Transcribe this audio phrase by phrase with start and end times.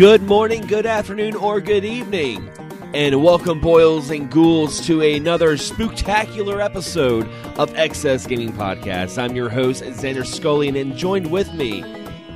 [0.00, 2.48] Good morning, good afternoon, or good evening.
[2.94, 7.28] And welcome, boils and ghouls, to another spectacular episode
[7.58, 9.22] of Excess Gaming Podcast.
[9.22, 11.84] I'm your host, Xander Scullion, and joined with me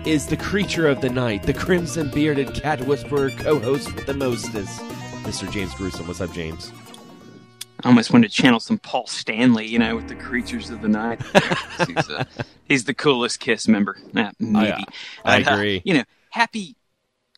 [0.04, 4.12] is the creature of the night, the crimson bearded cat whisperer, co host with the
[4.12, 4.82] mostest,
[5.22, 5.50] Mr.
[5.50, 6.06] James Gruesome.
[6.06, 6.70] What's up, James?
[7.82, 10.88] I almost wanted to channel some Paul Stanley, you know, with the creatures of the
[10.88, 11.22] night.
[11.86, 12.24] he's, uh,
[12.68, 13.96] he's, the coolest Kiss member.
[14.12, 14.36] Maybe.
[14.54, 14.78] Oh, yeah.
[15.24, 15.80] I uh, agree.
[15.82, 16.76] you know, happy,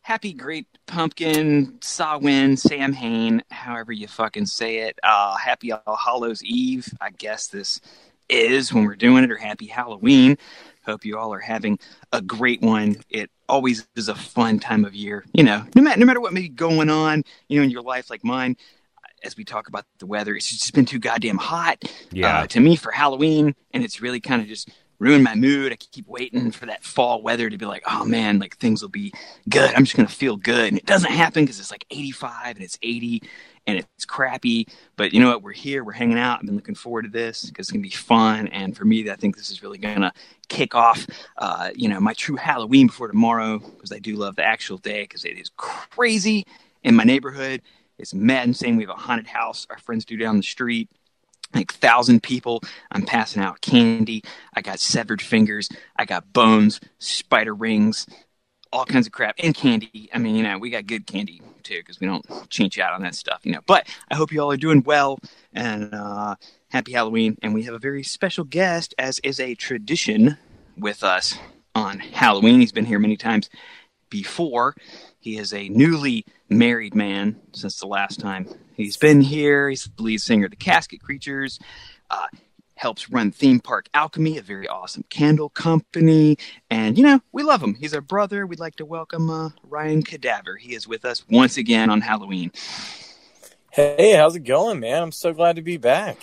[0.07, 4.97] happy, great pumpkin, Samhain, Sam Hain, however you fucking say it.
[5.03, 7.81] Uh, happy All Hallows Eve, I guess this
[8.29, 10.37] is when we're doing it, or happy Halloween.
[10.85, 11.77] Hope you all are having
[12.13, 12.95] a great one.
[13.09, 15.25] It always is a fun time of year.
[15.33, 17.81] You know, no matter, no matter what may be going on, you know, in your
[17.81, 18.55] life like mine,
[19.25, 21.83] as we talk about the weather, it's just been too goddamn hot
[22.13, 22.43] Yeah.
[22.43, 24.69] uh, to me for Halloween, and it's really kind of just
[24.99, 25.71] ruined my mood.
[25.71, 28.89] I keep waiting for that fall weather to be like, oh man, like things will
[28.89, 29.13] be
[29.49, 29.73] good.
[29.73, 32.77] I'm just gonna feel good, and it doesn't happen because it's like 85 and it's
[32.81, 33.23] 80
[33.67, 34.67] and it's crappy.
[34.95, 35.43] But you know what?
[35.43, 35.83] We're here.
[35.83, 36.39] We're hanging out.
[36.39, 38.47] I've been looking forward to this because it's gonna be fun.
[38.47, 40.13] And for me, I think this is really gonna
[40.49, 41.05] kick off,
[41.37, 45.03] uh, you know, my true Halloween before tomorrow because I do love the actual day
[45.03, 46.45] because it is crazy
[46.83, 47.61] in my neighborhood.
[47.99, 48.77] It's mad insane.
[48.77, 49.65] We have a haunted house.
[49.69, 50.89] Our friends do down the street.
[51.53, 52.61] Like thousand people.
[52.91, 54.23] I'm passing out candy.
[54.53, 55.69] I got severed fingers.
[55.95, 58.05] I got bones, spider rings,
[58.71, 60.09] all kinds of crap, and candy.
[60.13, 63.01] I mean, you know, we got good candy too because we don't change out on
[63.03, 63.61] that stuff, you know.
[63.65, 65.19] But I hope you all are doing well
[65.53, 66.35] and uh,
[66.69, 67.37] happy Halloween.
[67.41, 70.37] And we have a very special guest, as is a tradition
[70.77, 71.37] with us
[71.75, 72.59] on Halloween.
[72.59, 73.49] He's been here many times
[74.09, 74.75] before.
[75.19, 78.47] He is a newly married man since the last time
[78.77, 79.69] he's been here.
[79.69, 81.59] He's the lead singer of the Casket Creatures.
[82.09, 82.27] Uh,
[82.75, 86.37] helps run Theme Park Alchemy, a very awesome candle company.
[86.69, 87.73] And, you know, we love him.
[87.73, 88.47] He's our brother.
[88.47, 90.55] We'd like to welcome uh, Ryan Cadaver.
[90.55, 92.51] He is with us once again on Halloween.
[93.71, 95.03] Hey, how's it going, man?
[95.03, 96.17] I'm so glad to be back.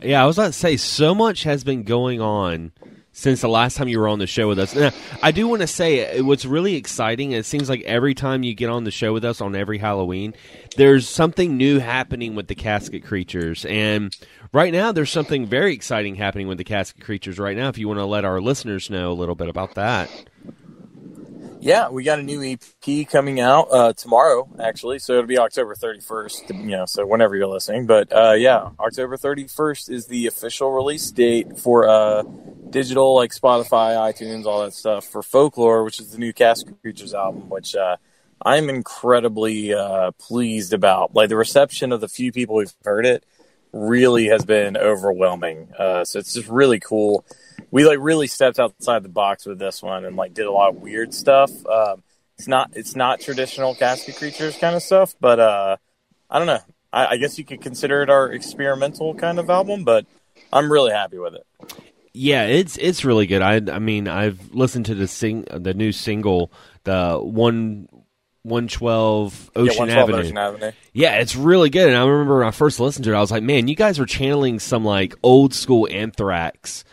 [0.00, 2.72] Yeah, I was about to say, so much has been going on
[3.16, 4.74] since the last time you were on the show with us.
[4.74, 4.90] Now,
[5.22, 8.52] I do want to say, uh, what's really exciting, it seems like every time you
[8.52, 10.34] get on the show with us on every Halloween,
[10.76, 13.64] there's something new happening with the Casket Creatures.
[13.64, 14.14] And
[14.52, 17.88] right now, there's something very exciting happening with the Casket Creatures right now, if you
[17.88, 20.10] want to let our listeners know a little bit about that.
[21.66, 25.00] Yeah, we got a new EP coming out uh, tomorrow, actually.
[25.00, 27.86] So it'll be October 31st, you know, so whenever you're listening.
[27.86, 32.22] But uh, yeah, October 31st is the official release date for uh,
[32.70, 37.14] digital, like Spotify, iTunes, all that stuff for Folklore, which is the new Casket Creatures
[37.14, 37.96] album, which uh,
[38.40, 41.16] I'm incredibly uh, pleased about.
[41.16, 43.26] Like the reception of the few people who've heard it
[43.72, 45.70] really has been overwhelming.
[45.76, 47.24] Uh, so it's just really cool.
[47.70, 50.70] We like really stepped outside the box with this one and like did a lot
[50.70, 51.50] of weird stuff.
[51.66, 52.02] Um,
[52.38, 55.76] it's not it's not traditional casket creatures kind of stuff, but uh,
[56.28, 56.60] I don't know.
[56.92, 60.06] I, I guess you could consider it our experimental kind of album, but
[60.52, 61.46] I'm really happy with it.
[62.12, 63.42] Yeah, it's it's really good.
[63.42, 66.50] I I mean, I've listened to the sing the new single,
[66.84, 67.88] the one
[68.42, 70.22] one twelve Ocean yeah, 112 Avenue.
[70.22, 70.72] Ocean Avenue.
[70.94, 71.88] Yeah, it's really good.
[71.88, 73.98] And I remember when I first listened to it, I was like, man, you guys
[73.98, 76.84] are channeling some like old school Anthrax,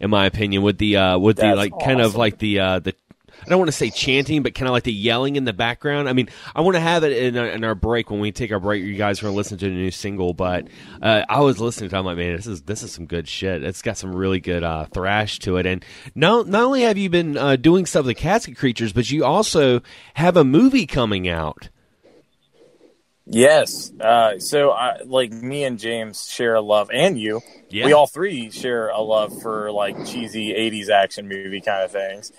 [0.00, 2.78] in my opinion, with the uh, with the That's like kind of like the uh,
[2.80, 2.94] the.
[3.42, 6.08] I don't want to say chanting, but kind of like the yelling in the background.
[6.08, 8.52] I mean, I want to have it in our, in our break when we take
[8.52, 8.82] our break.
[8.82, 10.68] You guys are going to listen to the new single, but
[11.02, 11.96] uh, I was listening to.
[11.96, 13.64] it, I'm like, man, this is this is some good shit.
[13.64, 15.66] It's got some really good uh, thrash to it.
[15.66, 15.84] And
[16.14, 19.24] not not only have you been uh, doing stuff with the Casket Creatures, but you
[19.24, 19.80] also
[20.14, 21.68] have a movie coming out.
[23.26, 23.92] Yes.
[23.98, 27.40] Uh, so, I, like, me and James share a love, and you.
[27.70, 27.86] Yeah.
[27.86, 32.32] We all three share a love for like cheesy '80s action movie kind of things.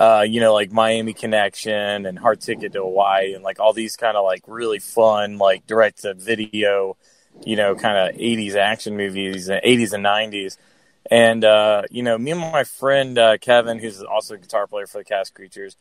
[0.00, 3.94] Uh, you know, like Miami Connection and Hard Ticket to Hawaii, and like all these
[3.96, 6.96] kind of like really fun, like direct to video,
[7.44, 10.56] you know, kind of '80s action movies, '80s and '90s.
[11.10, 14.86] And uh, you know, me and my friend uh, Kevin, who's also a guitar player
[14.86, 15.76] for the Casket Creatures,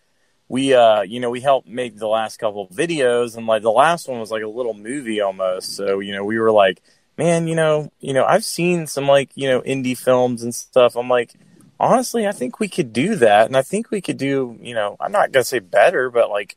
[0.51, 3.71] we uh you know we helped make the last couple of videos and like the
[3.71, 5.77] last one was like a little movie almost.
[5.77, 6.81] So you know we were like
[7.18, 10.98] man you know you know i've seen some like you know indie films and stuff.
[10.98, 11.33] I'm like
[11.80, 14.95] honestly i think we could do that and i think we could do you know
[15.00, 16.56] i'm not gonna say better but like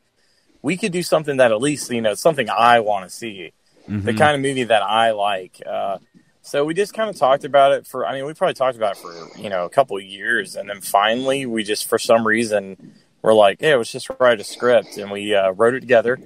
[0.61, 3.51] we could do something that at least you know something i want to see
[3.87, 5.61] the kind of movie that i like.
[5.65, 5.97] Uh
[6.43, 8.97] so we just kind of talked about it for i mean we probably talked about
[8.97, 12.25] it for you know a couple of years and then finally we just for some
[12.27, 12.93] reason
[13.25, 16.19] we're like, hey, let's just write a script, and we uh, wrote it together.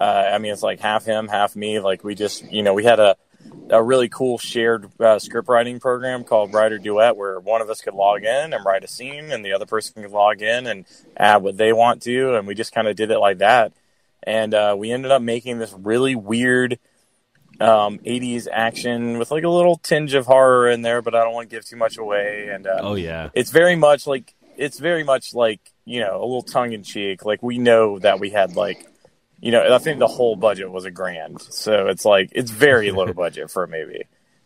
[0.00, 1.80] Uh, I mean, it's like half him, half me.
[1.80, 3.16] Like we just, you know, we had a
[3.68, 7.92] a really cool shared uh, script writing program called WriterDuet, where one of us could
[7.92, 11.42] log in and write a scene, and the other person could log in and add
[11.42, 13.74] what they want to, and we just kind of did it like that.
[14.22, 16.78] And uh, we ended up making this really weird
[17.60, 21.34] um, 80s action with like a little tinge of horror in there, but I don't
[21.34, 22.48] want to give too much away.
[22.50, 26.24] And uh, oh yeah, it's very much like it's very much like you know a
[26.24, 27.24] little tongue in cheek.
[27.24, 28.86] Like we know that we had like
[29.40, 31.40] you know, I think the whole budget was a grand.
[31.40, 34.04] So it's like it's very low budget for a movie.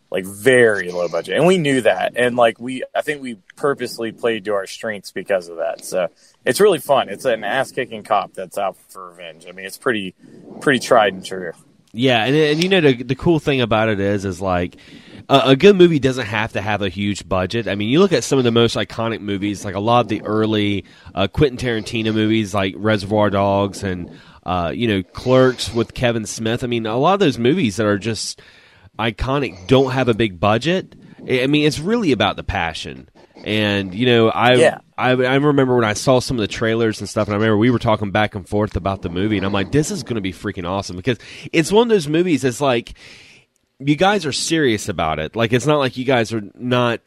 [0.09, 1.35] Like very low budget.
[1.35, 2.13] And we knew that.
[2.15, 5.83] And like we I think we purposely played to our strengths because of that.
[5.83, 6.07] So
[6.45, 7.09] it's really fun.
[7.09, 9.45] It's an ass kicking cop that's out for revenge.
[9.47, 10.15] I mean it's pretty
[10.61, 11.51] pretty tried and true.
[11.91, 14.77] Yeah, and, and you know the the cool thing about it is is like
[15.29, 17.67] a, a good movie doesn't have to have a huge budget.
[17.67, 20.07] I mean, you look at some of the most iconic movies, like a lot of
[20.07, 24.11] the early uh, Quentin Tarantino movies, like Reservoir Dogs and
[24.45, 26.63] uh, you know, Clerks with Kevin Smith.
[26.63, 28.41] I mean, a lot of those movies that are just
[28.99, 30.95] iconic don't have a big budget.
[31.27, 33.09] I mean, it's really about the passion.
[33.43, 34.79] And you know, I, yeah.
[34.97, 37.57] I I remember when I saw some of the trailers and stuff, and I remember
[37.57, 40.15] we were talking back and forth about the movie, and I'm like, this is going
[40.15, 41.17] to be freaking awesome because
[41.51, 42.43] it's one of those movies.
[42.43, 42.93] It's like
[43.79, 45.35] you guys are serious about it.
[45.35, 46.99] Like it's not like you guys are not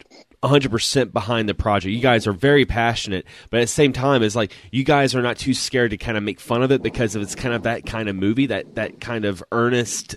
[0.43, 1.91] 100% behind the project.
[1.93, 5.21] You guys are very passionate, but at the same time, it's like you guys are
[5.21, 7.85] not too scared to kind of make fun of it because it's kind of that
[7.85, 10.15] kind of movie, that, that kind of earnest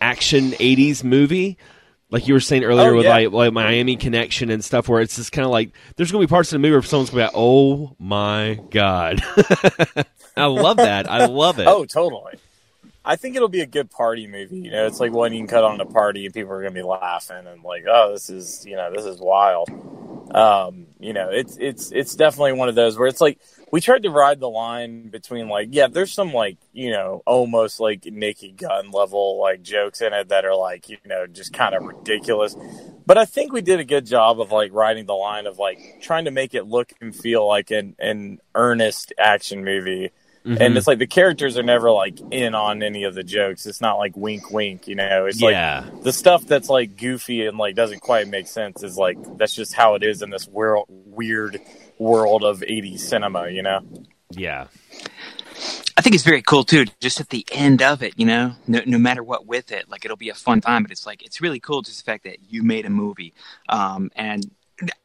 [0.00, 1.56] action 80s movie.
[2.10, 3.10] Like you were saying earlier Oh, with yeah.
[3.14, 6.26] like, like Miami Connection and stuff, where it's just kind of like there's going to
[6.28, 9.20] be parts of the movie where someone's going to be like, "Oh my god!"
[10.36, 11.10] I love that.
[11.10, 11.66] I love it.
[11.66, 12.34] Oh, totally.
[13.04, 14.60] I think it'll be a good party movie.
[14.60, 16.72] You know, it's like one you can cut on a party and people are going
[16.72, 19.68] to be laughing and like, oh, this is you know, this is wild.
[20.34, 23.38] Um, you know, it's it's it's definitely one of those where it's like
[23.70, 27.78] we tried to ride the line between like, yeah, there's some like you know almost
[27.78, 31.74] like Naked Gun level like jokes in it that are like you know just kind
[31.74, 32.56] of ridiculous.
[33.06, 35.78] But I think we did a good job of like riding the line of like
[36.00, 40.10] trying to make it look and feel like an an earnest action movie
[40.44, 40.60] Mhm.
[40.60, 43.64] and it's like the characters are never like in on any of the jokes.
[43.64, 44.86] It's not like wink, wink.
[44.86, 48.46] You know, it's yeah, like the stuff that's like goofy and like doesn't quite make
[48.46, 51.60] sense is like that's just how it is in this world, weird
[51.98, 53.48] world of '80s cinema.
[53.48, 53.80] You know?
[54.32, 54.66] yeah,
[55.96, 56.84] I think it's very cool too.
[57.00, 60.04] Just at the end of it, you know, no, no matter what with it, like
[60.04, 60.82] it'll be a fun time.
[60.82, 63.32] But it's like it's really cool just the fact that you made a movie.
[63.70, 64.44] Um, and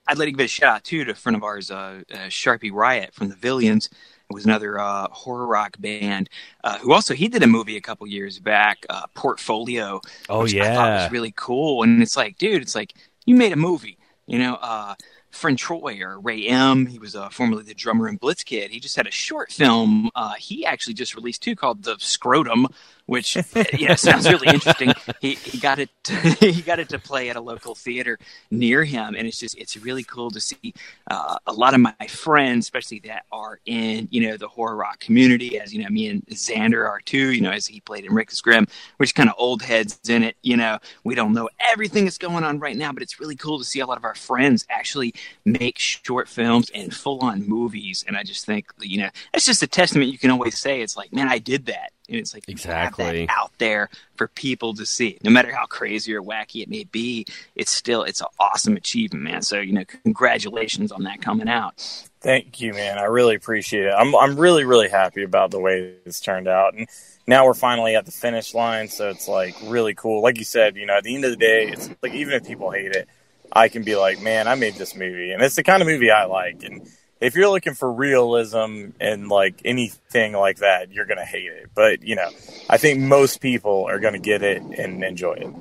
[0.06, 2.16] I'd like to give a shout out too to a friend of ours, uh, uh,
[2.28, 3.90] Sharpie Riot from the Villians.
[4.32, 6.30] Was another uh, horror rock band
[6.64, 10.02] uh, who also he did a movie a couple years back, uh, Portfolio.
[10.30, 11.82] oh which I thought yeah, was really cool.
[11.82, 12.94] And it's like, dude, it's like
[13.26, 13.98] you made a movie.
[14.28, 14.94] You know, uh,
[15.32, 16.86] friend Troy or Ray M.
[16.86, 18.70] He was uh, formerly the drummer in Blitzkid.
[18.70, 20.10] He just had a short film.
[20.16, 22.68] Uh, he actually just released too called The Scrotum,
[23.06, 23.38] which
[23.78, 24.94] yeah sounds really interesting.
[25.22, 25.90] He he got it
[26.40, 28.18] he got it to play at a local theater
[28.52, 30.74] near him, and it's just it's really cool to see
[31.10, 35.00] uh, a lot of my friends, especially that are in you know the horror rock
[35.00, 37.32] community, as you know me and Xander are too.
[37.32, 38.68] You know, as he played in Rick's Grim,
[38.98, 40.36] we're just kind of old heads in it.
[40.42, 43.60] You know, we don't know everything that's going on right now, but it's really cool
[43.60, 45.14] to see a lot of our friends actually
[45.46, 48.04] make short films and full on movies.
[48.08, 50.12] And I just think you know it's just a testament.
[50.12, 51.92] You can always say it's like, man, I did that.
[52.08, 53.30] And it's like you have that Exactly.
[53.30, 55.20] out there for people to see.
[55.24, 59.24] No matter how crazy or wacky it may be, it's still it's an awesome achievement,
[59.24, 59.42] man.
[59.44, 61.80] So you know, congratulations on that coming out.
[62.22, 62.98] Thank you, man.
[62.98, 63.94] I really appreciate it.
[63.96, 66.88] I'm I'm really really happy about the way it's turned out, and
[67.28, 68.88] now we're finally at the finish line.
[68.90, 70.22] So it's like really cool.
[70.22, 72.46] Like you said, you know, at the end of the day, it's like even if
[72.46, 73.08] people hate it,
[73.52, 76.12] I can be like, man, I made this movie, and it's the kind of movie
[76.12, 76.64] I like.
[76.64, 76.88] And
[77.20, 81.70] if you're looking for realism and like anything like that, you're gonna hate it.
[81.74, 82.30] But you know,
[82.70, 85.54] I think most people are gonna get it and enjoy it.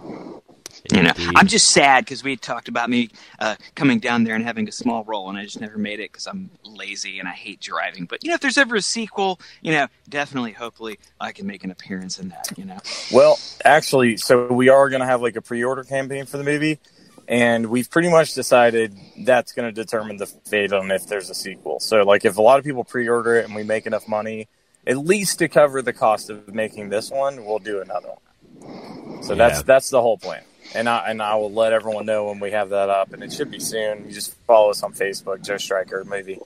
[0.93, 1.33] You know, Indeed.
[1.37, 4.73] I'm just sad because we talked about me uh, coming down there and having a
[4.73, 8.07] small role, and I just never made it because I'm lazy and I hate driving.
[8.07, 11.65] But you know, if there's ever a sequel, you know, definitely, hopefully, I can make
[11.65, 12.53] an appearance in that.
[12.57, 12.79] You know,
[13.13, 16.79] Well, actually, so we are going to have like a pre-order campaign for the movie,
[17.29, 21.35] and we've pretty much decided that's going to determine the fate on if there's a
[21.35, 21.79] sequel.
[21.79, 24.49] So, like, if a lot of people pre-order it and we make enough money,
[24.87, 29.23] at least to cover the cost of making this one, we'll do another one.
[29.23, 30.43] So that's that's the whole plan.
[30.75, 33.33] And I and I will let everyone know when we have that up, and it
[33.33, 34.07] should be soon.
[34.07, 36.39] You just follow us on Facebook, Joe Striker Movie.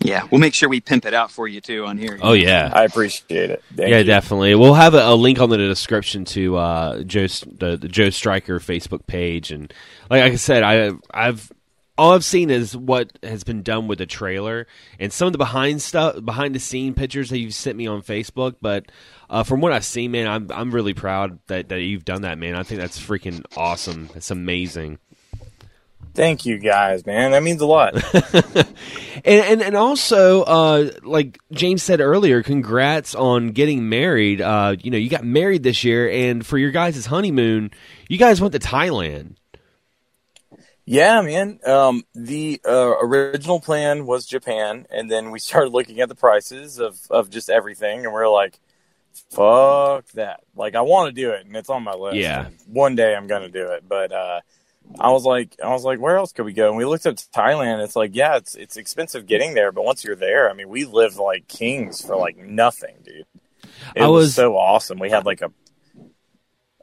[0.00, 2.18] Yeah, we'll make sure we pimp it out for you too on here.
[2.22, 2.70] oh yeah.
[2.72, 3.62] I appreciate it.
[3.74, 4.04] Thank yeah, you.
[4.04, 4.54] definitely.
[4.54, 8.60] We'll have a, a link on the description to uh, Joe the, the Joe Striker
[8.60, 9.72] Facebook page, and
[10.08, 11.50] like I said, I I've
[11.98, 14.68] all I've seen is what has been done with the trailer
[15.00, 18.02] and some of the behind stuff, behind the scene pictures that you've sent me on
[18.02, 18.54] Facebook.
[18.62, 18.92] But
[19.28, 22.38] uh, from what I've seen, man, I'm I'm really proud that, that you've done that,
[22.38, 22.54] man.
[22.54, 24.10] I think that's freaking awesome.
[24.14, 25.00] It's amazing.
[26.18, 27.30] Thank you guys, man.
[27.30, 27.94] That means a lot.
[28.34, 28.64] and,
[29.24, 34.40] and and also, uh, like James said earlier, congrats on getting married.
[34.40, 37.70] Uh, you know, you got married this year, and for your guys' honeymoon,
[38.08, 39.36] you guys went to Thailand.
[40.84, 41.60] Yeah, man.
[41.64, 46.80] Um, the uh, original plan was Japan, and then we started looking at the prices
[46.80, 48.58] of, of just everything, and we are like,
[49.30, 52.16] "Fuck that!" Like, I want to do it, and it's on my list.
[52.16, 52.48] Yeah.
[52.66, 54.40] one day I'm gonna do it, but uh,
[54.98, 56.68] I was like, I was like, where else could we go?
[56.68, 57.82] And we looked at Thailand.
[57.84, 60.84] It's like, yeah, it's it's expensive getting there, but once you're there, I mean, we
[60.84, 63.26] lived like kings for like nothing, dude.
[63.94, 64.98] It I was, was- so awesome.
[64.98, 65.52] We had like a.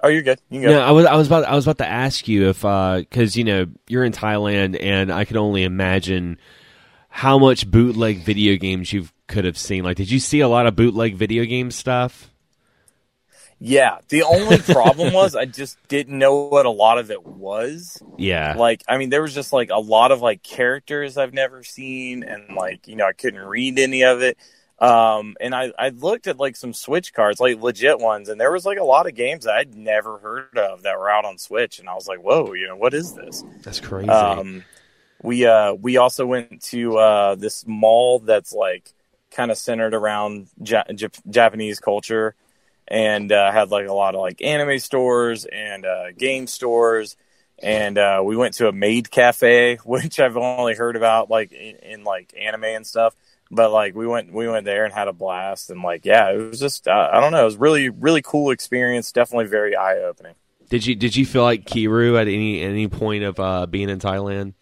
[0.04, 0.40] Oh, you're good.
[0.50, 0.76] You can go.
[0.76, 3.36] No, I was I was about I was about to ask you if uh, because
[3.36, 6.38] you know you're in Thailand, and I could only imagine
[7.10, 9.84] how much bootleg video games you could have seen.
[9.84, 12.30] Like, did you see a lot of bootleg video game stuff?
[13.60, 18.02] Yeah, the only problem was I just didn't know what a lot of it was.
[18.18, 21.64] Yeah, Like, I mean, there was just like a lot of like characters I've never
[21.64, 24.38] seen, and like you know I couldn't read any of it.
[24.80, 28.52] Um, and I I looked at like some Switch cards, like legit ones, and there
[28.52, 31.80] was like a lot of games I'd never heard of that were out on Switch,
[31.80, 33.44] and I was like, whoa, you know, what is this?
[33.64, 34.10] that's crazy.
[34.12, 34.66] Um,
[35.22, 38.94] we uh we also went to uh this mall that's like
[39.32, 42.36] kind of centered around ja- Jap- Japanese culture,
[42.88, 47.15] and uh, had like a lot of like anime stores and uh, game stores.
[47.62, 51.77] And uh, we went to a maid cafe, which I've only heard about like in,
[51.77, 53.15] in like anime and stuff.
[53.51, 56.38] But like we went, we went there and had a blast, and like yeah, it
[56.38, 59.12] was just uh, I don't know, it was really really cool experience.
[59.12, 60.34] Definitely very eye opening.
[60.70, 64.00] did you did you feel like Kiryu at any any point of uh, being in
[64.00, 64.54] Thailand?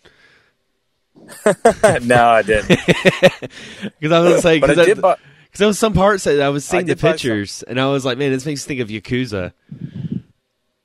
[2.03, 2.68] no, I didn't.
[4.00, 5.01] Because I was saying, But I did.
[5.54, 7.12] Buy- there was some parts that I was seeing the buy some.
[7.12, 9.54] pictures, and I was like, man, this makes me think of Yakuza.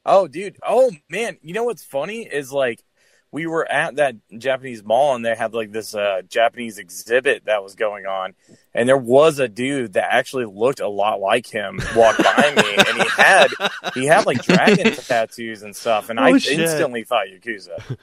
[0.05, 0.57] Oh, dude.
[0.67, 1.37] Oh, man.
[1.43, 2.83] You know what's funny is like
[3.31, 7.63] we were at that Japanese mall and they had like this uh, Japanese exhibit that
[7.63, 8.35] was going on,
[8.73, 12.75] and there was a dude that actually looked a lot like him walk by me,
[12.89, 13.49] and he had
[13.95, 16.59] he had like dragon tattoos and stuff, and I Oh, shit.
[16.59, 17.99] instantly thought Yakuza.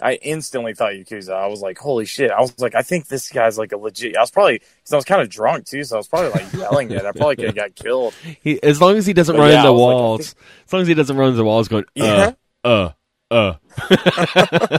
[0.00, 1.32] I instantly thought Yakuza.
[1.32, 4.16] I was like, "Holy shit!" I was like, "I think this guy's like a legit."
[4.16, 6.52] I was probably because I was kind of drunk too, so I was probably like
[6.52, 7.04] yelling it.
[7.04, 8.12] I probably could have got killed.
[8.42, 10.34] He, as long as he doesn't But run yeah, into was like, walls,
[10.66, 12.32] as long as he doesn't run into walls, going, Yeah.
[12.62, 12.90] uh,
[13.30, 14.78] uh, uh.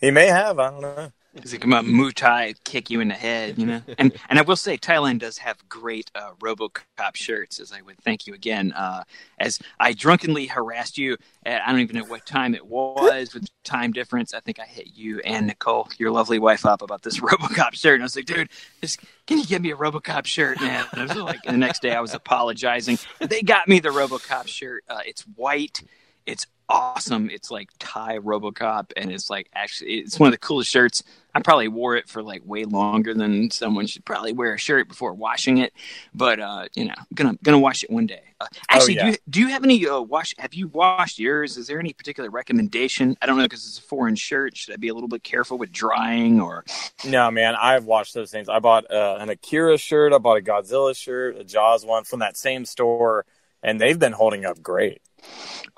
[0.00, 0.58] He may have.
[0.58, 1.12] I don't know.
[1.40, 3.80] He's like, on, Muay Thai, kick you in the head, you know.
[3.96, 7.58] And and I will say, Thailand does have great uh, RoboCop shirts.
[7.58, 9.04] As I would thank you again, uh,
[9.38, 11.16] as I drunkenly harassed you.
[11.44, 14.34] At, I don't even know what time it was with time difference.
[14.34, 17.94] I think I hit you and Nicole, your lovely wife, up about this RoboCop shirt,
[17.94, 18.50] and I was like, dude,
[18.82, 20.84] just, can you get me a RoboCop shirt, man?
[20.92, 22.98] And I was like, the next day I was apologizing.
[23.20, 24.84] They got me the RoboCop shirt.
[24.86, 25.82] Uh, it's white.
[26.26, 27.30] It's awesome.
[27.30, 31.02] It's like Thai RoboCop, and it's like actually, it's one of the coolest shirts.
[31.34, 34.88] I probably wore it for like way longer than someone should probably wear a shirt
[34.88, 35.72] before washing it.
[36.14, 38.22] But uh, you know, gonna gonna wash it one day.
[38.40, 39.04] Uh, actually, yeah.
[39.04, 40.34] do you do you have any uh, wash?
[40.38, 41.56] Have you washed yours?
[41.56, 43.16] Is there any particular recommendation?
[43.22, 44.56] I don't know because it's a foreign shirt.
[44.56, 46.64] Should I be a little bit careful with drying or?
[47.06, 48.48] No, man, I've washed those things.
[48.48, 52.20] I bought uh, an Akira shirt, I bought a Godzilla shirt, a Jaws one from
[52.20, 53.24] that same store,
[53.62, 55.00] and they've been holding up great.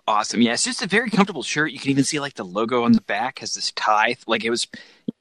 [0.06, 0.42] Awesome.
[0.42, 1.72] Yeah, it's just a very comfortable shirt.
[1.72, 4.16] You can even see like the logo on the back has this tie.
[4.26, 4.66] Like it was,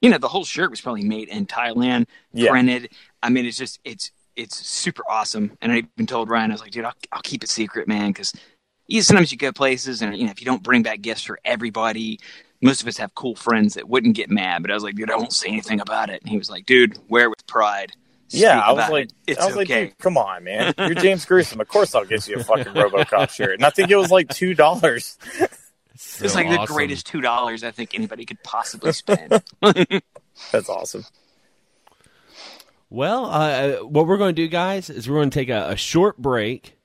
[0.01, 2.49] you know, the whole shirt was probably made in Thailand, Yeah.
[2.51, 2.89] printed.
[3.21, 5.57] I mean, it's just it's it's super awesome.
[5.61, 8.09] And I even told Ryan, I was like, dude, I'll, I'll keep it secret, man,
[8.09, 8.33] because
[8.87, 11.39] you sometimes you go places and you know if you don't bring back gifts for
[11.45, 12.19] everybody.
[12.61, 15.11] Most of us have cool friends that wouldn't get mad, but I was like, dude,
[15.11, 16.21] I won't say anything about it.
[16.21, 17.91] And he was like, dude, wear it with pride.
[18.33, 19.13] Yeah, I was like, it.
[19.27, 19.85] it's I was like, okay.
[19.87, 21.61] dude, come on, man, you're James Gruesome.
[21.61, 24.29] Of course, I'll get you a fucking RoboCop shirt, and I think it was like
[24.29, 25.17] two dollars.
[25.95, 29.43] So it's like the greatest two dollars I think anybody could possibly spend.
[30.51, 31.05] That's awesome.
[32.89, 35.75] Well, uh, what we're going to do, guys, is we're going to take a, a
[35.75, 36.77] short break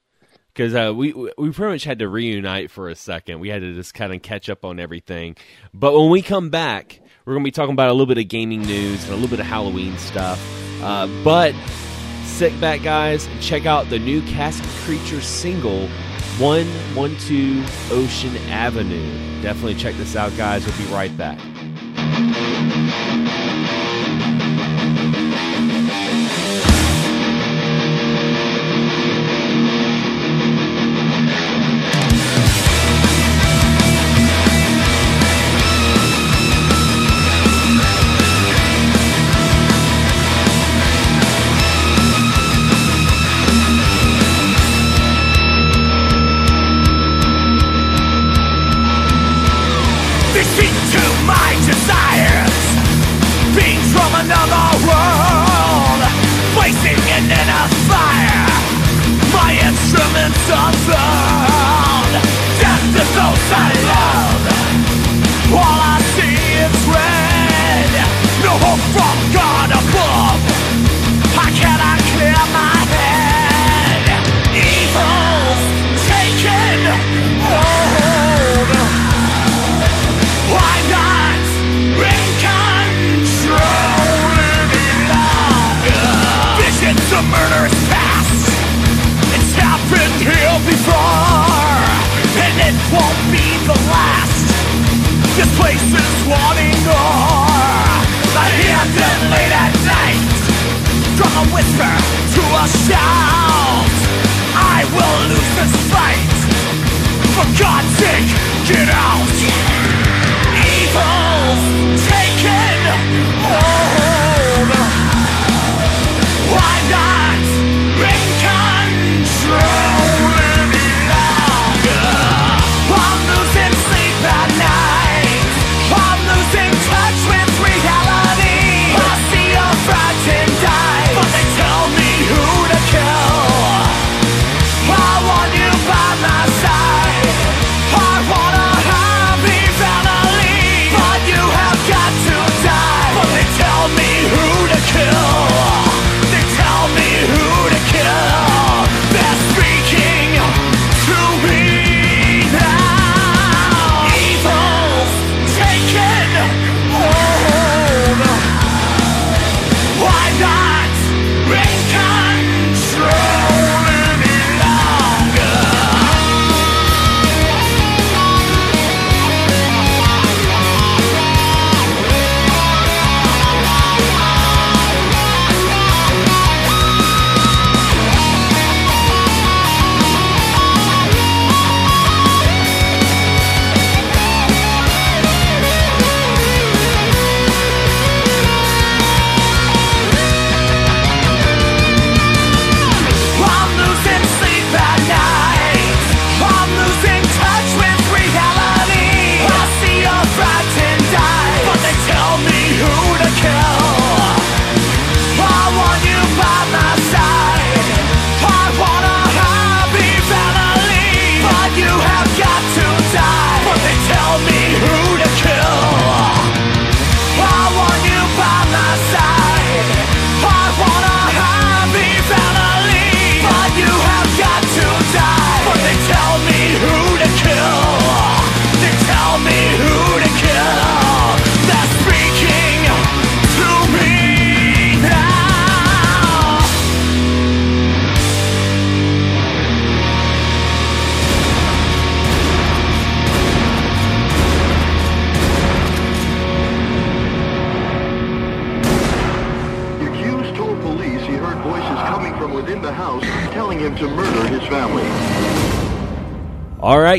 [0.55, 3.41] because uh, we we pretty much had to reunite for a second.
[3.41, 5.37] We had to just kind of catch up on everything.
[5.73, 8.27] But when we come back, we're going to be talking about a little bit of
[8.27, 10.68] gaming news and a little bit of Halloween stuff.
[10.83, 11.55] Uh, but
[12.25, 15.89] sit back, guys, and check out the new Casket Creature single,
[16.39, 19.43] One One Two Ocean Avenue.
[19.43, 20.67] Definitely check this out, guys.
[20.67, 21.39] We'll be right back.
[92.93, 94.49] Won't be the last.
[95.37, 97.89] This place is wanting more.
[98.33, 100.23] I hear them late at night,
[101.19, 101.95] from a whisper
[102.35, 103.93] to a shout.
[104.57, 106.39] I will lose this fight.
[107.37, 108.31] For God's sake,
[108.69, 109.37] get out.
[110.57, 111.28] Evil's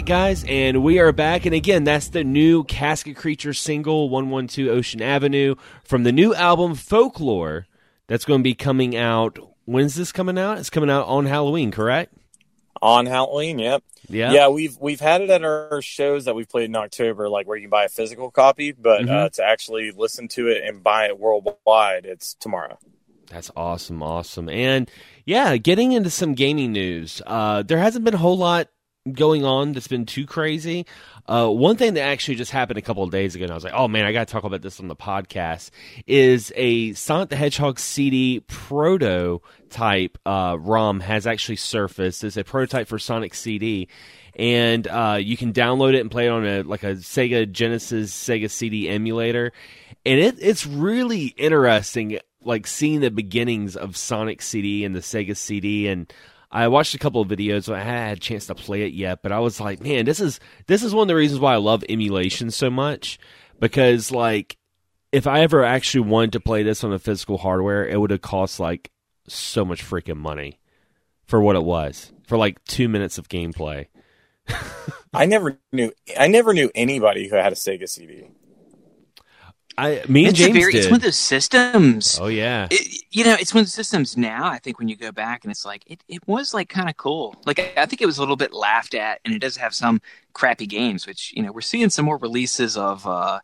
[0.09, 1.45] guys, and we are back.
[1.45, 6.73] And again, that's the new Casket Creature single, 112 Ocean Avenue, from the new album
[6.73, 7.67] Folklore.
[8.07, 9.37] That's going to be coming out.
[9.65, 10.57] When's this coming out?
[10.57, 12.11] It's coming out on Halloween, correct?
[12.81, 13.83] On Halloween, yep.
[14.07, 14.31] Yeah.
[14.31, 17.55] Yeah, we've we've had it at our shows that we've played in October, like where
[17.57, 19.11] you can buy a physical copy, but Mhm.
[19.11, 22.79] uh, to actually listen to it and buy it worldwide, it's tomorrow.
[23.29, 24.49] That's awesome, awesome.
[24.49, 24.89] And
[25.23, 27.21] yeah, getting into some gaming news.
[27.27, 28.69] Uh, there hasn't been a whole lot
[29.13, 30.85] going on that's been too crazy.
[31.27, 33.63] Uh, one thing that actually just happened a couple of days ago, and I was
[33.63, 35.69] like, oh man, I got to talk about this on the podcast,
[36.07, 42.23] is a Sonic the Hedgehog CD prototype uh, ROM has actually surfaced.
[42.23, 43.87] It's a prototype for Sonic CD.
[44.35, 48.13] And uh, you can download it and play it on a like a Sega Genesis
[48.13, 49.51] Sega CD emulator,
[50.05, 55.35] and it, it's really interesting like seeing the beginnings of Sonic CD and the Sega
[55.35, 56.11] CD and
[56.51, 57.71] I watched a couple of videos.
[57.73, 60.39] I had a chance to play it yet, but I was like, man, this is
[60.67, 63.19] this is one of the reasons why I love emulation so much
[63.59, 64.57] because like
[65.11, 68.21] if I ever actually wanted to play this on a physical hardware, it would have
[68.21, 68.91] cost like
[69.27, 70.59] so much freaking money
[71.25, 73.87] for what it was for like two minutes of gameplay.
[75.13, 78.27] I never knew I never knew anybody who had a Sega CD.
[79.79, 80.79] I me and it's James very, did.
[80.79, 82.19] it's one of those systems.
[82.21, 84.47] oh yeah, It, you know, it's one of the systems now.
[84.47, 86.97] I think when you go back and it's like it, it was like kind of
[86.97, 87.35] cool.
[87.45, 90.01] Like I think it was a little bit laughed at, and it does have some
[90.33, 91.07] crappy games.
[91.07, 93.39] Which you know we're seeing some more releases of uh,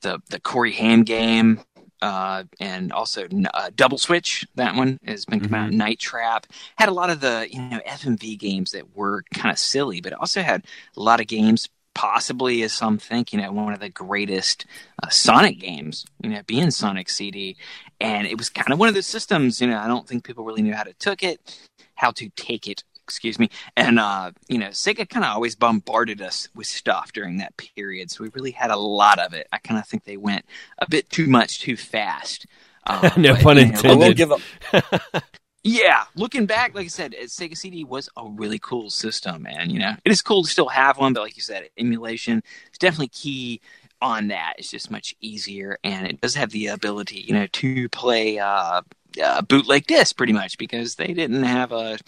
[0.00, 1.60] the the Corey Haim game
[2.02, 4.46] uh, and also uh, Double Switch.
[4.54, 5.72] That one has been come out.
[5.72, 9.58] Night Trap had a lot of the you know FMV games that were kind of
[9.58, 10.64] silly, but it also had
[10.96, 11.68] a lot of games.
[11.98, 14.66] Possibly, as some think, you know, one of the greatest
[15.02, 17.56] uh, Sonic games, you know, being Sonic CD,
[18.00, 19.60] and it was kind of one of those systems.
[19.60, 21.58] You know, I don't think people really knew how to took it,
[21.96, 23.48] how to take it excuse me.
[23.74, 28.10] And uh, you know, Sega kind of always bombarded us with stuff during that period,
[28.10, 29.48] so we really had a lot of it.
[29.50, 30.44] I kind of think they went
[30.78, 32.46] a bit too much too fast.
[32.90, 33.90] Uh, no but, pun you know, intended.
[33.90, 34.40] I will give up.
[35.68, 39.70] yeah, looking back, like I said, uh, Sega CD was a really cool system, and
[39.70, 41.12] you know, it is cool to still have one.
[41.12, 43.60] But like you said, emulation is definitely key
[44.00, 44.54] on that.
[44.58, 48.82] It's just much easier, and it does have the ability, you know, to play uh,
[49.22, 51.98] uh, bootleg disc pretty much because they didn't have a,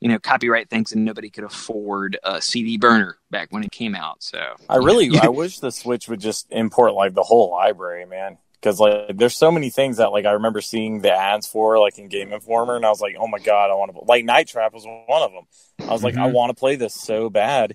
[0.00, 3.94] you know, copyright things, and nobody could afford a CD burner back when it came
[3.94, 4.22] out.
[4.22, 8.38] So I really, I wish the Switch would just import like the whole library, man.
[8.60, 11.98] Because like, there's so many things that like I remember seeing the ads for like
[11.98, 14.48] in Game Informer, and I was like, oh my god, I want to like Night
[14.48, 15.44] Trap was one of them.
[15.88, 17.74] I was like, I want to play this so bad,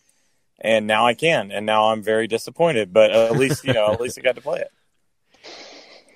[0.59, 2.93] and now I can, and now I'm very disappointed.
[2.93, 4.71] But at least you know, at least I got to play it.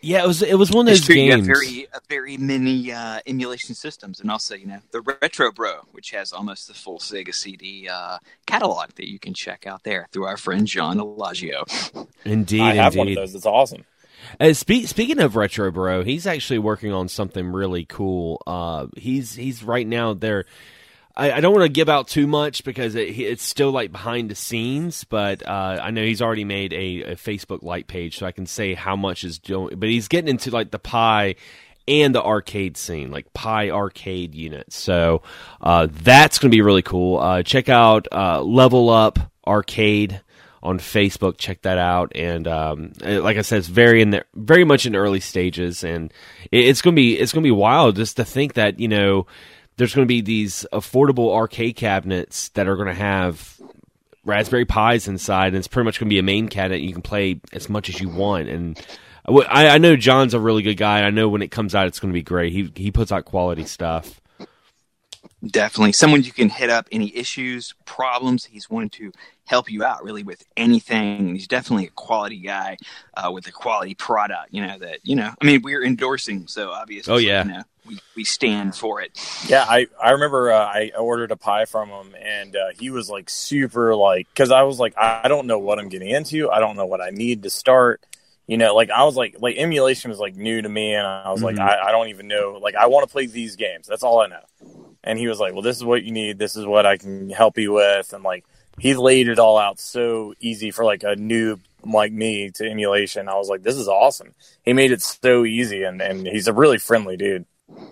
[0.02, 1.16] Yeah, it was it was one of It's those true.
[1.16, 1.46] Games.
[1.46, 6.12] very, uh, very many uh, emulation systems, and also, you know, the Retro Bro, which
[6.12, 10.26] has almost the full Sega CD uh, catalog that you can check out there through
[10.26, 11.64] our friend John Elagio.
[12.24, 12.98] Indeed, I have indeed.
[13.00, 13.36] one of those.
[13.36, 13.84] It's awesome.
[14.40, 18.42] Uh, spe- speaking of retro, bro, he's actually working on something really cool.
[18.46, 20.46] Uh, he's he's right now there.
[21.16, 24.30] I, I don't want to give out too much because it, it's still like behind
[24.30, 28.26] the scenes, but uh, I know he's already made a, a Facebook light page, so
[28.26, 29.78] I can say how much is doing.
[29.78, 31.36] But he's getting into like the Pi
[31.88, 34.78] and the arcade scene, like Pi arcade units.
[34.78, 35.24] So
[35.60, 37.20] uh, that's going to be really cool.
[37.20, 40.22] Uh, check out uh, Level Up Arcade
[40.62, 41.38] on Facebook.
[41.38, 42.12] Check that out.
[42.16, 46.12] And um, like I said, it's very in the, very much in early stages, and
[46.52, 49.28] it, it's gonna be it's gonna be wild just to think that you know
[49.78, 53.60] there's gonna be these affordable arcade cabinets that are gonna have
[54.26, 56.82] Raspberry Pis inside, and it's pretty much gonna be a main cabinet.
[56.82, 58.80] You can play as much as you want, and
[59.28, 61.02] I, I know John's a really good guy.
[61.02, 62.52] I know when it comes out, it's going to be great.
[62.52, 64.19] He he puts out quality stuff.
[65.46, 68.44] Definitely someone you can hit up any issues, problems.
[68.44, 69.14] He's wanting to
[69.46, 71.34] help you out really with anything.
[71.34, 72.78] He's definitely a quality guy
[73.16, 74.50] uh, with a quality product.
[74.52, 75.32] You know that you know.
[75.42, 77.46] I mean, we're endorsing, so obviously, Oh, yeah.
[77.46, 79.12] you know, we we stand for it.
[79.48, 83.10] Yeah, I I remember uh, I ordered a Pi from him, and uh, he was
[83.10, 86.52] like super like because I was like I don't know what I'm getting into.
[86.52, 88.06] I don't know what I need to start.
[88.46, 91.32] You know, like I was like like emulation was like new to me, and I
[91.32, 91.62] was like Mhm.
[91.62, 92.60] I, I don't even know.
[92.62, 93.88] Like I want to play these games.
[93.88, 94.42] That's all I know.
[95.04, 96.40] And he was like, "Well, this is what you need.
[96.40, 98.46] This is what I can help you with." And like
[98.80, 103.30] he laid it all out so easy for like a noob like me to emulation.
[103.30, 104.34] I was like, "This is awesome."
[104.64, 107.46] He made it so easy, and and he's a really friendly dude.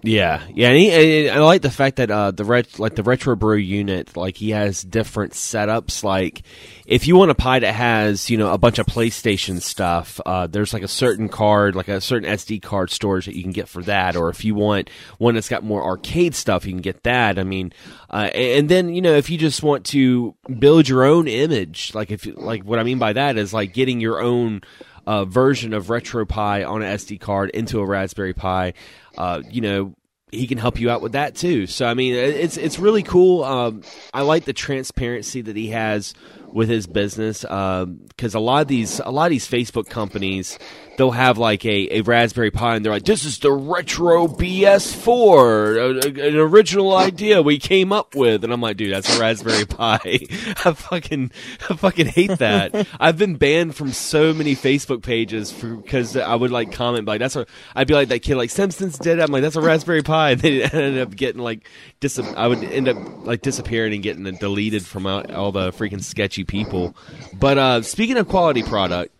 [0.03, 0.69] Yeah, yeah.
[0.69, 3.57] And he, and I like the fact that uh, the ret- like the retro brew
[3.57, 6.03] unit, like he has different setups.
[6.03, 6.43] Like
[6.85, 10.47] if you want a Pi that has you know a bunch of PlayStation stuff, uh,
[10.47, 13.67] there's like a certain card, like a certain SD card storage that you can get
[13.67, 14.15] for that.
[14.15, 17.39] Or if you want one that's got more arcade stuff, you can get that.
[17.39, 17.73] I mean,
[18.09, 22.11] uh, and then you know if you just want to build your own image, like
[22.11, 24.61] if like what I mean by that is like getting your own
[25.07, 28.73] uh, version of RetroPie on an SD card into a Raspberry Pi.
[29.17, 29.93] Uh, you know,
[30.31, 31.67] he can help you out with that too.
[31.67, 33.43] So I mean, it's it's really cool.
[33.43, 33.81] Um,
[34.13, 36.13] I like the transparency that he has
[36.51, 40.57] with his business uh, because a lot of these a lot of these Facebook companies
[40.97, 45.77] they'll have like a, a Raspberry Pi and they're like, this is the retro BS4,
[45.77, 49.19] a- a- an original idea we came up with, and I'm like, dude, that's a
[49.19, 49.99] Raspberry Pi.
[50.03, 51.31] I fucking
[51.69, 52.87] I fucking hate that.
[52.99, 57.35] I've been banned from so many Facebook pages because I would like comment like that's
[57.35, 59.19] a I'd be like that kid like Simpsons did.
[59.19, 59.21] it.
[59.21, 60.31] I'm like that's a Raspberry Pi.
[60.31, 64.23] And they ended up getting like dis I would end up like disappearing and getting
[64.23, 66.95] deleted from all, all the freaking sketchy people.
[67.33, 69.13] But uh, speaking of quality product,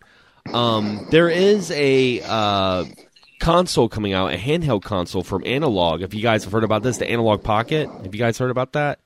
[0.53, 2.85] um, there is a uh,
[3.39, 6.01] console coming out, a handheld console from Analog.
[6.01, 7.89] If you guys have heard about this, the Analog Pocket.
[7.89, 8.99] Have you guys heard about that?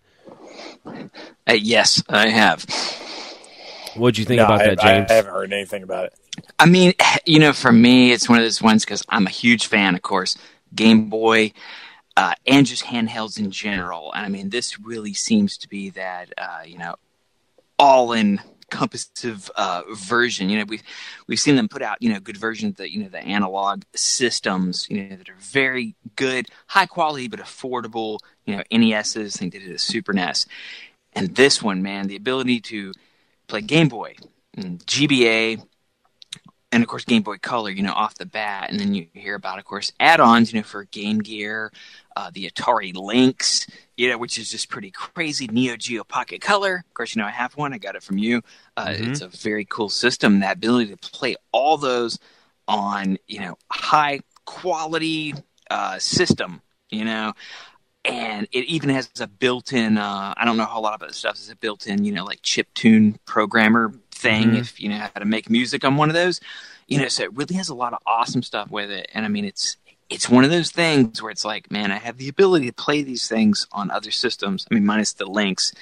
[0.86, 2.66] Uh, yes, I have.
[3.96, 5.12] What'd you think No, about I, that, James?
[5.12, 6.14] I haven't heard anything about it.
[6.60, 6.94] I mean,
[7.26, 10.02] you know, for me, it's one of those ones because I'm a huge fan, of
[10.02, 10.38] course,
[10.74, 11.52] Game Boy,
[12.16, 14.14] uh, and just handhelds in general.
[14.14, 16.96] And I mean, this really seems to be that, uh, you know,
[17.82, 20.50] all encompassive uh, version.
[20.50, 20.84] You know, we've
[21.28, 24.88] we've seen them put out, you know, good versions that you know the analog systems,
[24.88, 28.20] you know, that are very good, high quality but affordable.
[28.46, 29.36] You know, NESs.
[29.36, 30.46] I think they did a Super NES,
[31.14, 32.94] and this one, man, the ability to
[33.48, 34.16] play Game Boy,
[34.56, 35.66] GBA,
[36.72, 39.36] and of course Game Boy Color, you know, off the bat, and then you hear
[39.36, 41.72] about, of course, add-ons, you know, for Game Gear,
[42.16, 43.68] uh, the Atari Lynx,
[44.02, 45.46] you know, which is just pretty crazy.
[45.46, 47.72] Neo Geo Pocket Color, of course, you know, I have one.
[47.72, 48.42] I got it from you.
[48.76, 49.10] Uh, Mhm.
[49.10, 50.40] It's a very cool system.
[50.40, 52.18] That ability to play all those
[52.68, 55.36] on, you know, high quality
[55.70, 57.34] uh, system, you know.
[58.04, 60.00] And it even has a built-in.
[60.00, 62.26] Uh, I don't know how a lot of other stuff is a built-in, you know,
[62.26, 64.54] like chip tune programmer thing.
[64.54, 64.62] Mhm.
[64.62, 66.42] If you know how to make music on one of those,
[66.88, 69.12] you know, so it really has a lot of awesome stuff with it.
[69.14, 69.78] And I mean, it's
[70.12, 73.02] it's one of those things where it's like, man, I have the ability to play
[73.02, 74.68] these things on other systems.
[74.70, 75.74] I mean, minus the Lynx,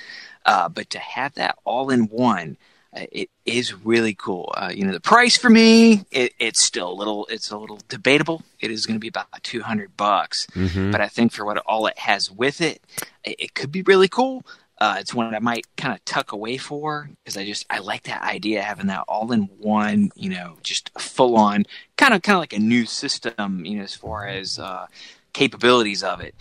[0.46, 2.58] uh, but to have that all in one,
[2.96, 4.54] uh, it is really cool.
[4.56, 7.80] Uh, you know, the price for me, it, it's still a little, it's a little
[7.88, 8.44] debatable.
[8.60, 10.92] It is going to be about two hundred bucks, Mhm.
[10.92, 12.82] but I think for what all it has with it,
[13.24, 14.44] it, it could be really cool.
[14.82, 18.04] Uh, it's one I might kind of tuck away for because I just I like
[18.04, 21.66] that idea having that all in one, you know, just full on
[21.98, 24.88] kind of kind of like a new system, you know, as far as uh,
[25.34, 26.34] capabilities of it,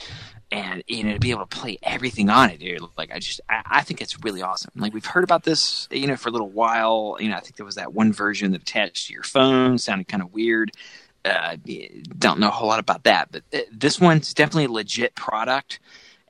[0.52, 2.80] and you know to be able to play everything on it, dude.
[2.96, 4.70] Like I just I, I think it's really awesome.
[4.76, 7.16] Like we've heard about this, you know, for a little while.
[7.18, 10.06] You know, I think there was that one version that attached to your phone, sounded
[10.06, 10.70] kind of weird.
[11.24, 11.56] Uh,
[12.18, 15.80] don't know a whole lot about that, but th- this one's definitely a legit product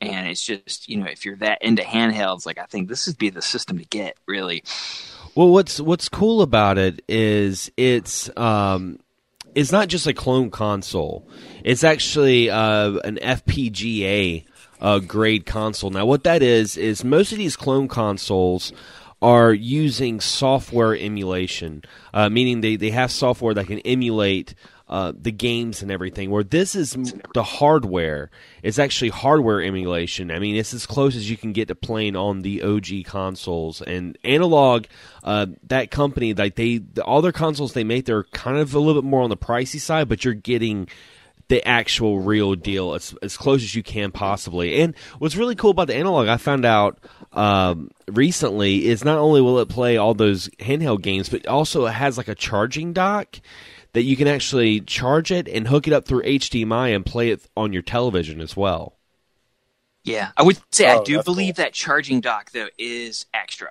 [0.00, 3.18] and it's just you know if you're that into handhelds like i think this would
[3.18, 4.62] be the system to get really
[5.38, 8.98] Well, what's what's cool about it is it's um,
[9.54, 11.28] it's not just a clone console.
[11.62, 14.44] It's actually uh, an FPGA
[14.80, 15.90] uh, grade console.
[15.90, 18.72] Now, what that is is most of these clone consoles
[19.22, 21.82] are using software emulation,
[22.12, 24.54] uh, meaning they, they have software that can emulate
[24.88, 26.31] uh, the games and everything.
[26.31, 26.96] Where this is
[27.35, 28.31] the hardware,
[28.62, 30.31] it's actually hardware emulation.
[30.31, 33.83] I mean, it's as close as you can get to playing on the OG consoles.
[33.83, 34.87] And Analog,
[35.22, 39.03] uh, that company, like they, all their consoles they make, they're kind of a little
[39.03, 40.88] bit more on the pricey side, but you're getting
[41.48, 44.83] the actual real deal as as close as you can possibly.
[44.83, 46.98] And what's really cool about the analog, I found out
[47.33, 51.92] um, recently, is not only will it play all those handheld games, but also it
[51.92, 53.40] has like a charging dock
[53.92, 57.48] that you can actually charge it and hook it up through HDMI and play it
[57.57, 58.96] on your television as well.
[60.05, 61.64] yeah i would say i Oh, do believe cool.
[61.64, 63.70] that charging dock though is extra.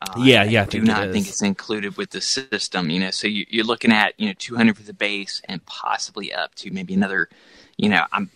[0.00, 3.00] Uh, Yeah, yeah, I do think it not think it's included with the system you
[3.00, 6.54] know so you, you're looking at you know 200 for the base and possibly up
[6.56, 7.28] to maybe another
[7.76, 8.30] you know i'm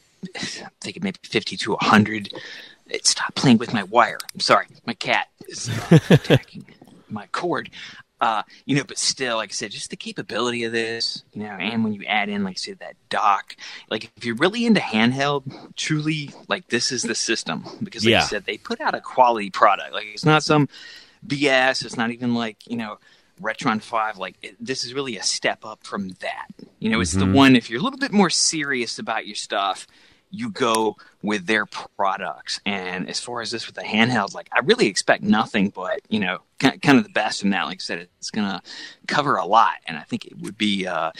[0.80, 2.32] thinking maybe 50 to 100
[3.02, 4.18] stop playing with my wire.
[4.34, 6.66] I'm sorry my cat is uh, attacking
[7.08, 7.70] my cord
[8.22, 11.50] uh, you know, but still, like I said, just the capability of this, you know,
[11.50, 13.56] and when you add in, like I said, that dock,
[13.90, 15.42] like if you're really into handheld,
[15.76, 18.22] truly, like this is the system because, like Yeah.
[18.22, 19.92] I said, they put out a quality product.
[19.92, 20.68] Like it's not some
[21.26, 21.84] BS.
[21.84, 22.98] It's not even like you know,
[23.40, 24.18] Retron Five.
[24.18, 26.46] Like it, this is really a step up from that.
[26.78, 27.34] You know, it's the Mhm.
[27.34, 29.86] one if you're a little bit more serious about your stuff.
[30.32, 34.60] You go with their products, and as far as this with the handhelds, like I
[34.60, 37.64] really expect nothing but you know, kind of the best in that.
[37.66, 38.62] Like I said, it's gonna
[39.06, 41.12] cover a lot, and I think it would be uh,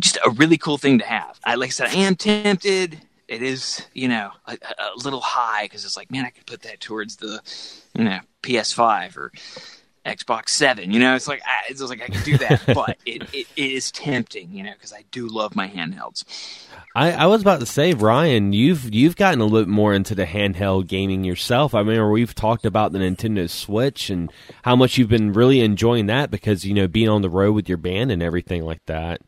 [0.00, 1.40] just a really cool thing to have.
[1.44, 3.00] I like I said, I am tempted.
[3.28, 6.62] It is, you know, a, a little high because it's like, man, I could put
[6.62, 7.40] that towards the,
[7.94, 9.30] you know, PS5 or
[10.04, 10.90] Xbox Seven.
[10.90, 13.70] You know, it's like I, it's like I could do that, but it, it, it
[13.70, 16.24] is tempting, you know, because I do love my handhelds.
[16.94, 20.14] I, I was about to say, Ryan, you've you've gotten a little bit more into
[20.14, 21.74] the handheld gaming yourself.
[21.74, 24.32] I remember we've talked about the Nintendo Switch and
[24.62, 27.68] how much you've been really enjoying that because you know being on the road with
[27.68, 29.20] your band and everything like that.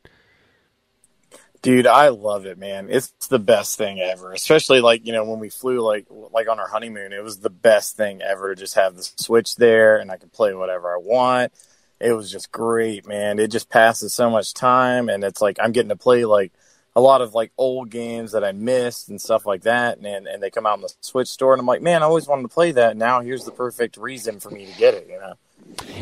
[1.63, 2.89] Dude, I love it, man.
[2.91, 4.33] It's the best thing ever.
[4.33, 7.51] Especially like, you know, when we flew like like on our honeymoon, it was the
[7.51, 10.99] best thing ever to just have the Switch there and I could play whatever I
[10.99, 11.53] want.
[12.01, 13.39] It was just great, man.
[13.39, 16.51] It just passes so much time and it's like I'm getting to play like
[16.97, 20.43] a lot of like old games that I missed and stuff like that and and
[20.43, 22.49] they come out in the Switch store and I'm like, "Man, I always wanted to
[22.49, 22.97] play that.
[22.97, 25.35] Now here's the perfect reason for me to get it, you know."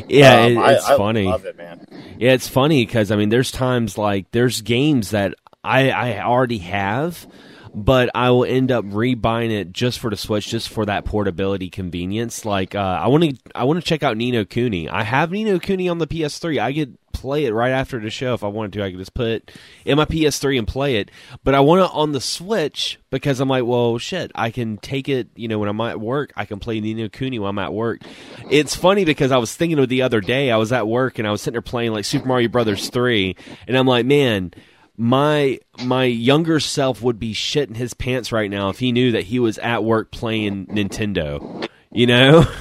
[0.07, 1.25] Yeah, Um, it, it's I funny.
[1.25, 1.85] love it, man.
[2.17, 6.59] Yeah, it's funny because I mean, there's times like there's games that I I already
[6.59, 7.27] have,
[7.73, 11.69] but I will end up rebuying it just for the Switch, just for that portability
[11.69, 12.45] convenience.
[12.45, 14.89] Like uh, I want to I want to check out Ni no Kuni.
[14.89, 16.61] I have Ni no Kuni on the PS3.
[16.61, 18.83] I could play it right after the show if I wanted to.
[18.83, 19.51] I could just put it
[19.85, 21.11] in my PS3 and play it.
[21.43, 25.07] But I want it on the Switch because I'm like, well, shit, I can take
[25.07, 25.29] it.
[25.35, 27.73] You know, when I'm at work, I can play Ni no Kuni while I'm at
[27.73, 28.01] work.
[28.49, 30.51] It's funny because I was thinking of the other day.
[30.51, 33.35] I was at work and I was sitting there playing like Super Mario Brothers three,
[33.67, 34.53] and I'm like, man.
[35.01, 39.23] My my younger self would be shitting his pants right now if he knew that
[39.23, 41.67] he was at work playing Nintendo.
[41.91, 42.45] You know?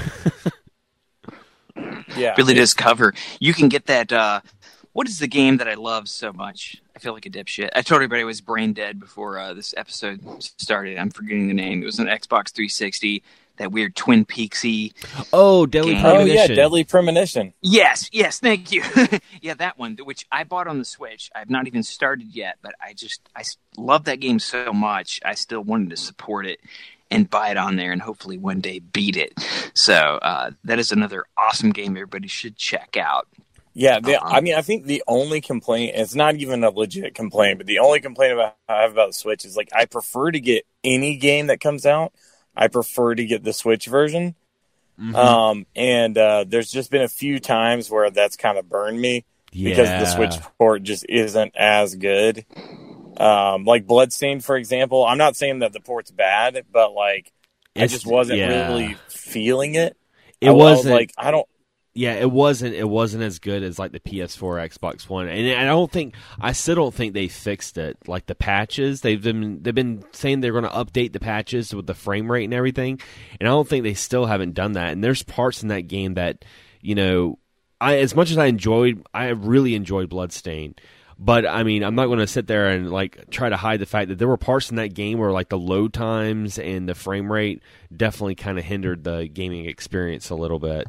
[2.16, 2.34] Yeah.
[2.36, 3.14] really does cover.
[3.38, 4.40] You can get that uh,
[4.92, 6.82] what is the game that I love so much?
[6.96, 7.70] I feel like a dipshit.
[7.74, 10.98] I told everybody I was brain dead before uh, this episode started.
[10.98, 11.82] I'm forgetting the name.
[11.82, 13.22] It was an Xbox 360.
[13.60, 14.94] That weird Twin Peaksy.
[15.34, 16.06] Oh, Deadly Game.
[16.06, 16.50] Oh Premonition.
[16.50, 17.52] yeah, Deadly Premonition.
[17.60, 18.82] Yes, yes, thank you.
[19.42, 21.30] yeah, that one, which I bought on the Switch.
[21.34, 23.42] I've not even started yet, but I just I
[23.76, 25.20] love that game so much.
[25.26, 26.60] I still wanted to support it
[27.10, 29.34] and buy it on there, and hopefully one day beat it.
[29.74, 33.28] So uh, that is another awesome game everybody should check out.
[33.74, 34.36] Yeah, the, Uh-huh.
[34.36, 37.78] I mean, I think the only complaint, it's not even a legit complaint, but the
[37.80, 41.16] only complaint about I have about the Switch is like I prefer to get any
[41.16, 42.12] game that comes out.
[42.56, 44.34] I prefer to get the Switch version.
[45.00, 45.14] Mhm.
[45.14, 49.24] Um, and uh, there's just been a few times where that's kind of burned me
[49.52, 52.44] because the Switch port just isn't as good.
[53.16, 55.04] Um, like Bloodstained, for example.
[55.04, 57.32] I'm not saying that the port's bad, but like
[57.76, 58.68] I just wasn't yeah.
[58.68, 59.96] really feeling it.
[60.40, 61.46] It I, was wasn't like I don't.
[61.92, 62.76] Yeah, it wasn't.
[62.76, 66.14] It wasn't as good as like the PS4, Xbox One, and I don't think.
[66.40, 67.96] I still don't think they fixed it.
[68.06, 71.88] Like the patches, they've been they've been saying they're going to update the patches with
[71.88, 73.00] the frame rate and everything,
[73.40, 74.92] and I don't think they still haven't done that.
[74.92, 76.44] And there's parts in that game that
[76.80, 77.38] you know,
[77.80, 80.76] I as much as I enjoyed, I really enjoyed Bloodstain.
[81.22, 83.86] But I mean, I'm not going to sit there and like try to hide the
[83.86, 86.94] fact that there were parts in that game where like the load times and the
[86.94, 87.62] frame rate
[87.94, 90.86] definitely kind of hindered the gaming experience a little bit.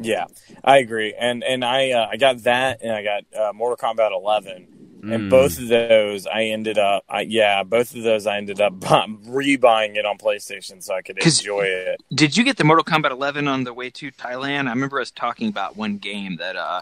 [0.00, 0.26] Yeah,
[0.62, 4.12] I agree, and and I uh, I got that, and I got uh, Mortal Kombat
[4.12, 5.14] 11, Mm.
[5.14, 8.72] and both of those I ended up, I, yeah, both of those I ended up
[8.80, 12.02] rebuying it on PlayStation so I could enjoy it.
[12.12, 14.66] Did you get the Mortal Kombat 11 on the way to Thailand?
[14.66, 16.80] I remember us talking about one game that uh,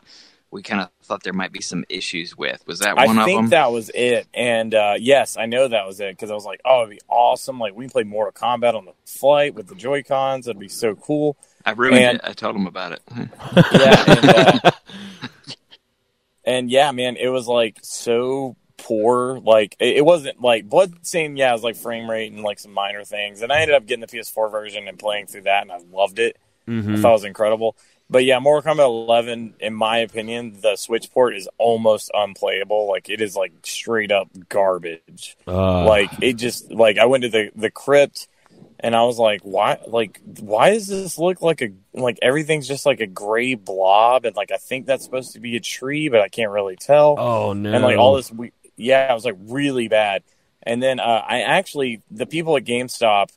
[0.51, 2.66] we kind of thought there might be some issues with.
[2.66, 5.87] Was that I one of think that was it, and uh, yes, I know that
[5.87, 7.59] was it because I was like, oh, it'd be awesome.
[7.59, 10.47] Like we can play Mortal Kombat on the flight with the Joy Cons.
[10.47, 11.37] That'd be so cool.
[11.66, 12.20] I ruined and- it.
[12.24, 13.02] I told him about it.
[13.16, 14.31] Yeah, and,
[14.64, 14.70] uh,
[16.44, 19.40] and yeah, man, it was like so poor.
[19.40, 21.37] Like it, it wasn't like blood Bloodstained.
[21.37, 23.42] Yeah, it was like frame rate and like some minor things.
[23.42, 26.20] And I ended up getting the PS4 version and playing through that, and I loved
[26.20, 26.38] it.
[26.68, 26.94] Mm-hmm.
[26.94, 27.76] I thought it was incredible.
[28.09, 32.88] But yeah, Mortal Kombat 11, in my opinion, the Switch port is almost unplayable.
[32.88, 35.37] Like it is like straight up garbage.
[35.46, 38.29] Uh, like it just like I went to the the crypt
[38.80, 42.86] and I was like, why like why does this look like a like everything's just
[42.86, 46.20] like a gray blob and like I think that's supposed to be a tree, but
[46.20, 47.18] I can't really tell.
[47.18, 47.72] oh no!
[47.72, 50.22] And like all this we yeah, it was like really bad.
[50.62, 53.30] And then uh I actually the people at GameStop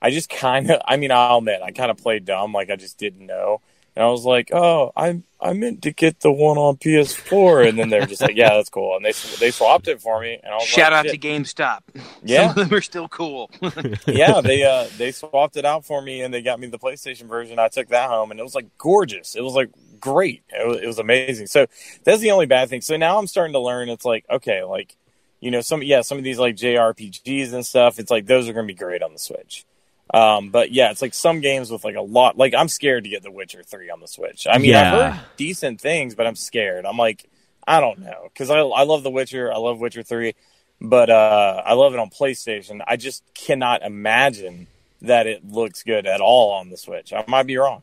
[0.00, 2.76] I just kind of I mean I'll admit I kind of played dumb like I
[2.76, 3.60] just didn't know.
[3.94, 7.78] And I was like, "Oh, I I meant to get the one on PS4." And
[7.78, 10.38] then they're just like, "Yeah, that's cool." And they they swapped it for me.
[10.42, 11.80] And I was Shout like, out to GameStop.
[12.22, 12.48] Yeah.
[12.48, 13.50] Some of them are still cool.
[14.06, 17.28] yeah, they uh they swapped it out for me and they got me the PlayStation
[17.28, 17.58] version.
[17.58, 19.36] I took that home and it was like gorgeous.
[19.36, 19.70] It was like
[20.00, 20.42] great.
[20.48, 21.46] It was, it was amazing.
[21.46, 21.66] So
[22.04, 22.80] that's the only bad thing.
[22.80, 23.88] So now I'm starting to learn.
[23.88, 24.96] It's like okay, like
[25.40, 27.98] you know some yeah some of these like JRPGs and stuff.
[27.98, 29.64] It's like those are going to be great on the Switch.
[30.12, 32.38] Um, but yeah, it's like some games with like a lot.
[32.38, 34.46] Like I'm scared to get The Witcher three on the Switch.
[34.48, 36.86] I mean, I've heard decent things, but I'm scared.
[36.86, 37.28] I'm like,
[37.66, 39.52] I don't know because I I love The Witcher.
[39.52, 40.34] I love Witcher three,
[40.80, 42.82] but uh, I love it on PlayStation.
[42.86, 44.68] I just cannot imagine
[45.02, 47.12] that it looks good at all on the Switch.
[47.12, 47.82] I might be wrong.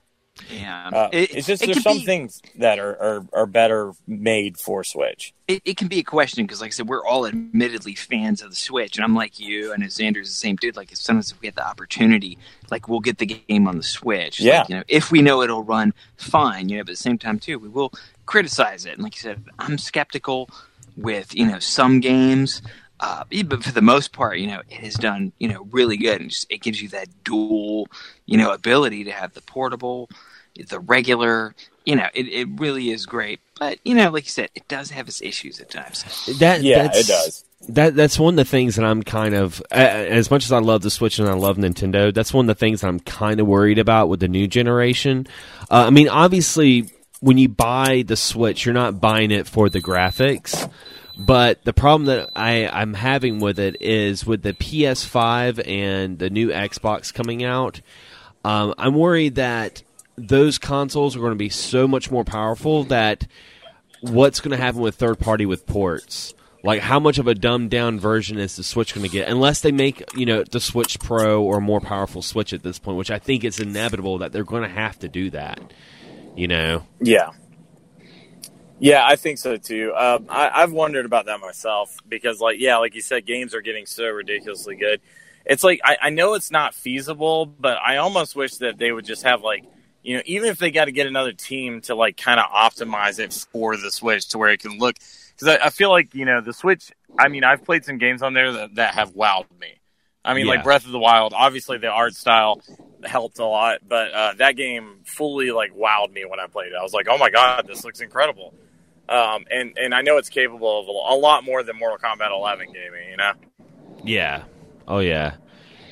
[0.49, 3.93] Yeah, Uh, It- it's just it there's some be- things that are, are are better
[4.07, 5.31] made for Switch.
[5.47, 8.49] it, it can be a question because, like I said, we're all admittedly fans of
[8.49, 10.75] the Switch, and I'm like you, and Xander's the same dude.
[10.75, 12.39] Like, as soon as we get the opportunity,
[12.71, 14.39] like we'll get the game on the Switch.
[14.39, 14.61] Yeah.
[14.61, 16.83] like, you know, if we know it'll run fine, you know.
[16.83, 17.93] But at the same time, too, we will
[18.25, 18.93] criticize it.
[18.93, 20.49] And like you said, I'm skeptical
[20.97, 22.61] with you know some games.
[23.03, 26.21] Uh, but for the most part, you know, it has done, you know, really good,
[26.21, 27.89] and just it gives you that dual,
[28.25, 30.09] you know, ability to have the portable,
[30.69, 33.41] the regular, you know, it, it really is great.
[33.59, 36.05] But you know, like you said, it does have its issues at times.
[36.39, 37.43] that Yeah, that's, it does.
[37.67, 40.59] That that's one of the things that I'm kind of uh, as much as I
[40.59, 42.13] love the Switch and I love Nintendo.
[42.13, 45.27] That's one of the things that I'm kind of worried about with the new generation.
[45.69, 46.89] Uh, I mean, obviously,
[47.19, 50.71] when you buy the Switch, you're not buying it for the graphics.
[51.25, 56.29] But the problem that I, I'm having with it is with the PS5 and the
[56.29, 57.79] new Xbox coming out,
[58.43, 59.83] um, I'm worried that
[60.17, 63.25] those consoles are going to be so much more powerful that
[64.01, 66.33] what's going to happen with third party with ports?
[66.61, 69.29] Like, how much of a dumbed down version is the Switch going to get?
[69.29, 72.79] Unless they make, you know, the Switch Pro or a more powerful Switch at this
[72.79, 75.59] point, which I think it's inevitable that they're going to have to do that.
[76.35, 76.87] You know?
[77.01, 77.31] Yeah.
[78.83, 79.93] Yeah, I think so too.
[79.95, 83.61] Um, I, I've wondered about that myself because, like, yeah, like you said, games are
[83.61, 84.99] getting so ridiculously good.
[85.45, 89.05] It's like I, I know it's not feasible, but I almost wish that they would
[89.05, 89.63] just have like
[90.03, 93.19] you know, even if they got to get another team to like kind of optimize
[93.19, 94.95] it for the Switch to where it can look,
[95.35, 96.91] because I, I feel like you know the Switch.
[97.17, 99.79] I mean, I've played some games on there that, that have wowed me.
[100.25, 100.53] I mean, Yeah.
[100.53, 101.33] like Breath of the Wild.
[101.33, 102.61] Obviously, the art style
[103.03, 106.75] helped a lot, but uh, that game fully like wowed me when I played it.
[106.77, 108.53] I was like, oh my god, this looks incredible.
[109.09, 112.67] Um, and and I know it's capable of a, lot more than Mortal Kombat 11
[112.67, 113.09] gaming.
[113.11, 113.31] You know.
[114.03, 114.43] Yeah.
[114.87, 115.35] Oh yeah.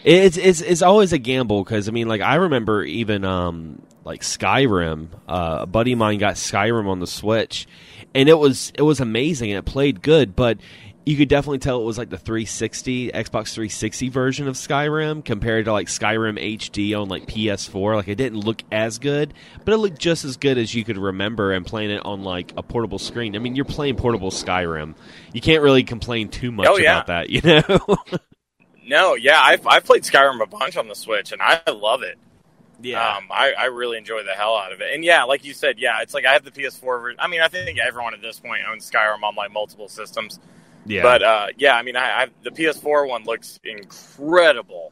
[0.04, 4.22] It's it's it's always a gamble because I mean, like I remember even um like
[4.22, 5.10] Skyrim.
[5.28, 7.68] Uh, a buddy of mine got Skyrim on the Switch,
[8.16, 10.58] and it was it was amazing and it played good, but
[11.06, 15.66] you could definitely tell it was like the 360 Xbox 360 version of Skyrim compared
[15.66, 17.96] to like Skyrim HD on like PS4.
[17.96, 19.34] Like it didn't look as good,
[19.66, 22.54] but it looked just as good as you could remember and playing it on like
[22.56, 23.36] a portable screen.
[23.36, 24.94] I mean, you're playing portable Skyrim.
[25.34, 27.02] You can't really complain too much Oh, yeah.
[27.02, 27.98] about that, you know.
[28.84, 32.18] No, yeah, I've I've played Skyrim a bunch on the Switch, and I love it.
[32.82, 33.18] Yeah.
[33.18, 34.94] Um, I, I really enjoy the hell out of it.
[34.94, 37.20] And yeah, like you said, yeah, it's like I have the PS4 version.
[37.20, 40.40] I mean, I think everyone at this point owns Skyrim on like multiple systems.
[40.86, 41.04] Yeah.
[41.04, 44.92] But uh, yeah, I mean, I, I the PS4 one looks incredible.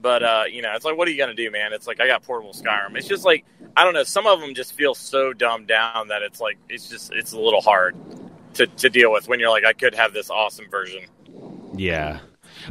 [0.00, 1.72] But uh, you know, it's like, what are you gonna do, man?
[1.72, 2.96] It's like I got portable Skyrim.
[2.96, 3.44] It's just like
[3.76, 4.02] I don't know.
[4.02, 7.40] Some of them just feel so dumbed down that it's like it's just it's a
[7.40, 7.96] little hard
[8.54, 11.04] to, to deal with when you're like, I could have this awesome version.
[11.74, 12.20] yeah.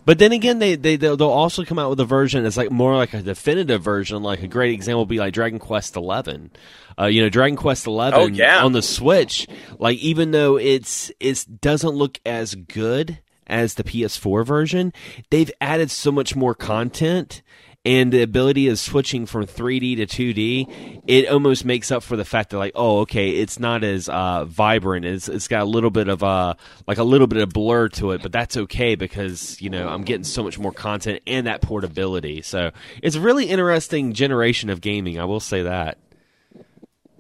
[0.05, 2.71] But then again, they they they'll they'll also come out with a version that's like
[2.71, 4.23] more like a definitive version.
[4.23, 6.51] Like a great example would be like Dragon Quest Eleven.
[6.99, 8.63] Uh, you know, Dragon Quest Eleven Oh, yeah.
[8.63, 9.47] on the Switch.
[9.79, 14.93] Like even though it's it doesn't look as good as the PS4 version,
[15.29, 17.41] they've added so much more content.
[17.85, 22.23] And the ability of switching from 3D to 2D, it almost makes up for the
[22.23, 25.05] fact that like, oh, okay, it's not as uh, vibrant.
[25.05, 26.53] It's it's got a little bit of uh,
[26.87, 30.03] like a little bit of blur to it, but that's okay because you know I'm
[30.03, 32.41] getting so much more content and that portability.
[32.41, 32.71] So
[33.01, 35.19] it's a really interesting generation of gaming.
[35.19, 35.97] I will say that.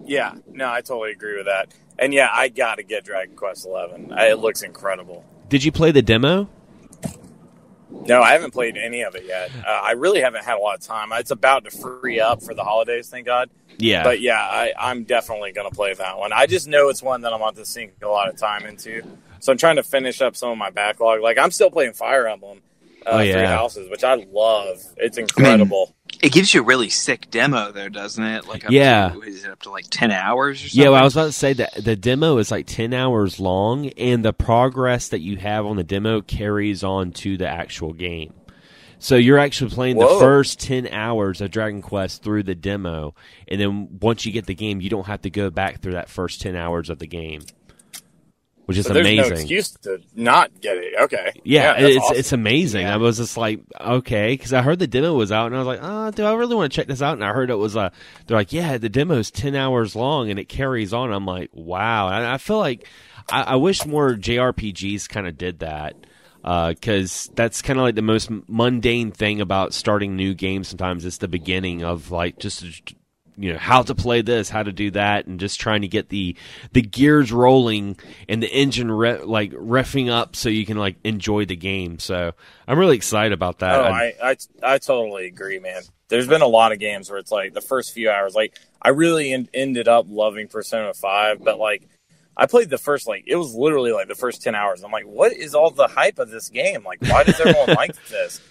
[0.05, 1.73] Yeah, no, I totally agree with that.
[1.99, 4.13] And yeah, I got to get Dragon Quest Eleven.
[4.17, 5.25] It looks incredible.
[5.49, 6.47] Did you play the demo?
[8.05, 9.51] No, I haven't played any of it yet.
[9.55, 11.09] Uh, I really haven't had a lot of time.
[11.13, 13.49] It's about to free up for the holidays, thank God.
[13.77, 16.31] Yeah, But yeah, I, I'm definitely going to play that one.
[16.33, 19.01] I just know it's one that I'm about to sink a lot of time into.
[19.39, 21.21] So I'm trying to finish up some of my backlog.
[21.21, 22.61] Like I'm still playing Fire Emblem,
[23.05, 23.47] uh, Oh, Three yeah.
[23.47, 24.81] Houses, which I love.
[24.97, 25.93] It's incredible.
[26.21, 28.47] It gives you a really sick demo, though, doesn't it?
[28.47, 29.09] Like, up Yeah.
[29.13, 30.83] to, is it up to like ten hours or something?
[30.83, 33.87] Yeah, well, I was about to say that the demo is like 10 hours long,
[33.89, 38.33] and the progress that you have on the demo carries on to the actual game.
[38.99, 43.15] So you're actually playing the first 10 hours of Dragon Quest through the demo,
[43.49, 46.09] and then once you get the game, you don't have to go back through that
[46.09, 47.41] first 10 hours of the game,
[48.65, 49.29] which is So there's amazing.
[49.33, 50.93] no excuse to not get it.
[51.01, 51.31] Okay.
[51.43, 52.17] Yeah, that's it's awesome.
[52.17, 52.81] it's amazing.
[52.81, 52.93] Yeah.
[52.93, 55.67] I was just like, okay, because I heard the demo was out, and I was
[55.67, 57.13] like, oh, do I really want to check this out?
[57.13, 57.89] And I heard it was uh,
[58.27, 61.11] they're like, yeah, the demo is ten hours long and it carries on.
[61.11, 62.07] I'm like, wow.
[62.09, 62.87] And I feel like
[63.29, 65.95] I, I wish more JRPGs kind of did that.
[66.43, 70.67] Because that's kind of like the most mundane thing about starting new games.
[70.67, 72.65] Sometimes it's the beginning of like just
[73.37, 76.09] you know how to play this, how to do that, and just trying to get
[76.09, 76.35] the
[76.71, 77.97] the gears rolling
[78.29, 81.99] and the engine re- like refing up so you can like enjoy the game.
[81.99, 82.33] So
[82.67, 83.79] I'm really excited about that.
[83.79, 85.81] Oh, I- I, I totally agree, man.
[86.09, 88.89] There's been a lot of games where it's like the first few hours, like I
[88.89, 91.87] really en- ended up loving Persona Five, but like
[92.37, 94.83] I played the first like it was literally like the first ten hours.
[94.83, 96.83] I'm like, what is all the hype of this game?
[96.83, 98.41] Like, why does everyone like this?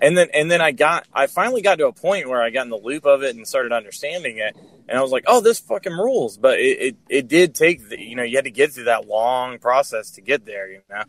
[0.00, 2.64] And then and then I got I finally got to a point where I got
[2.64, 4.56] in the loop of it and started understanding it,
[4.88, 6.38] and I was like, oh, this fucking rules.
[6.38, 9.06] But it it, it did take the, you know you had to get through that
[9.06, 11.02] long process to get there, you know.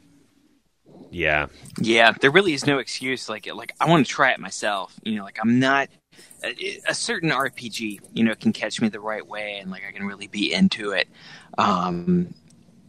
[1.10, 1.48] yeah,
[1.80, 3.30] Yeah, there really is no excuse.
[3.30, 4.94] Like, like I want to try it myself.
[5.04, 5.90] You know, like I'm not
[6.44, 8.00] a, a certain RPG.
[8.14, 10.92] You know, can catch me the right way, and like I can really be into
[10.92, 11.08] it.
[11.58, 12.34] Um,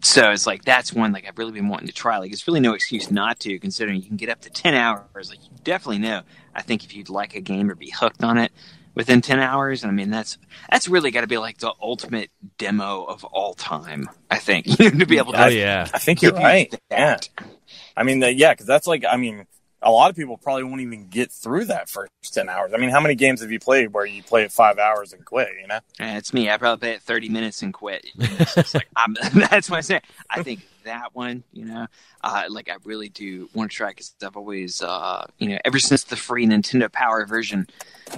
[0.02, 2.18] so it's like that's one like I've really been wanting to try.
[2.18, 5.30] Like, it's really no excuse not to, considering you can get up to ten hours.
[5.30, 6.22] Like, you definitely know.
[6.54, 8.52] I think if you'd like a game or be hooked on it
[8.94, 10.38] within ten hours, and I mean that's
[10.70, 14.08] that's really got to be like the ultimate demo of all time.
[14.30, 15.44] I think to be mm, able to.
[15.44, 16.74] oh yeah, I think you're give you right.
[16.90, 17.18] Yeah.
[17.96, 19.46] I mean, the, yeah, because that's like, I mean,
[19.82, 22.72] a lot of people probably won't even get through that first 10 hours.
[22.74, 25.24] I mean, how many games have you played where you play it five hours and
[25.24, 25.80] quit, you know?
[25.98, 26.50] Yeah, it's me.
[26.50, 28.06] I probably play it 30 minutes and quit.
[28.42, 30.02] It's just like, I'm, that's my saying.
[30.30, 31.86] I think that one, you know,
[32.22, 35.78] uh, like I really do want to try because I've always, uh, you know, ever
[35.78, 37.66] since the free Nintendo Power version,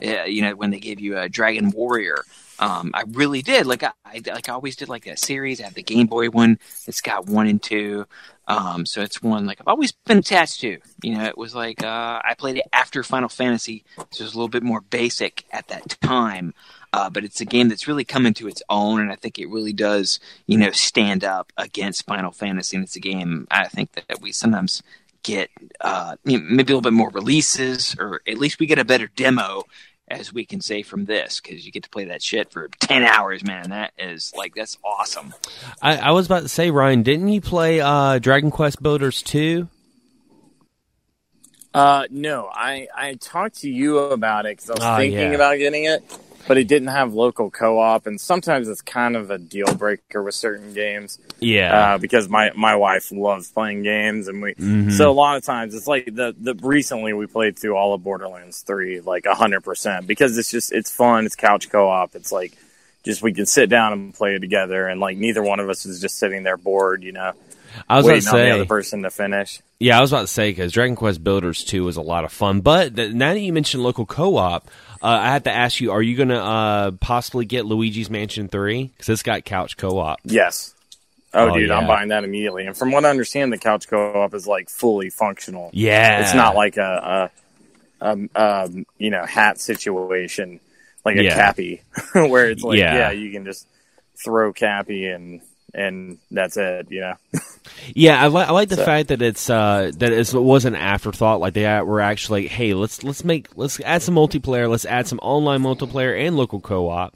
[0.03, 2.25] uh, you know, when they gave you a Dragon Warrior,
[2.59, 3.67] um, I really did.
[3.67, 5.61] Like I, I, like I always did like that series.
[5.61, 6.59] I have the Game Boy one.
[6.87, 8.07] It's got one and two.
[8.47, 10.79] Um, so it's one like I've always been attached to.
[11.03, 14.35] You know, it was like uh, I played it after Final Fantasy, so it was
[14.35, 16.55] a little bit more basic at that time.
[16.93, 19.49] Uh, but it's a game that's really come into its own, and I think it
[19.49, 22.77] really does, you know, stand up against Final Fantasy.
[22.77, 24.81] And it's a game I think that we sometimes
[25.25, 25.51] get
[25.81, 29.65] uh, maybe a little bit more releases, or at least we get a better demo,
[30.09, 33.03] as we can say from this, because you get to play that shit for ten
[33.05, 33.71] hours, man.
[33.71, 35.35] That is like that's awesome.
[35.81, 39.69] I, I was about to say, Ryan, didn't you play uh, Dragon Quest Builders two?
[41.73, 45.35] Uh, no, I I talked to you about it because I was Oh, thinking yeah.
[45.35, 46.05] about getting it,
[46.47, 50.35] but it didn't have local co-op, and sometimes it's kind of a deal breaker with
[50.35, 51.19] certain games.
[51.41, 51.95] Yeah.
[51.95, 54.93] uh, because my my wife loves playing games, and we Mhm.
[54.93, 58.03] so a lot of times it's like the the recently we played through all of
[58.03, 62.53] Borderlands three like hundred percent because it's just it's fun, it's couch co-op, it's like
[63.05, 65.85] just we can sit down and play it together, and like neither one of us
[65.85, 67.33] is just sitting there bored, you know,
[67.89, 69.61] I was about to on the other person to finish.
[69.79, 72.33] yeah, I was about to say because Dragon Quest Builders two was a lot of
[72.33, 72.61] fun.
[72.63, 74.71] But th- now that you mentioned local co-op,
[75.09, 78.85] I have to ask you: Are you going to uh, possibly get Luigi's Mansion three?
[78.85, 80.19] Because it's got couch co-op.
[80.25, 80.75] Yes.
[81.33, 82.65] Oh, Oh, dude, I'm buying that immediately.
[82.67, 85.71] And from what I understand, the couch co-op is like fully functional.
[85.73, 87.31] Yeah, It's not like a,
[88.01, 90.61] a, um um, you know, hat situation,
[91.05, 91.35] like a Yeah.
[91.35, 91.83] Cappy,
[92.15, 92.95] where it's like, Yeah.
[92.95, 93.11] yeah.
[93.11, 93.67] you can just
[94.25, 95.41] throw Cappy and
[95.75, 97.15] and that's it, you know.
[97.95, 100.65] Yeah, I, li- I like the So- fact that it's uh, that it's, it was
[100.65, 101.41] an afterthought.
[101.41, 105.07] Like they were actually, like, hey, let's let's make let's add some multiplayer, let's add
[105.07, 107.15] some online multiplayer and local co-op,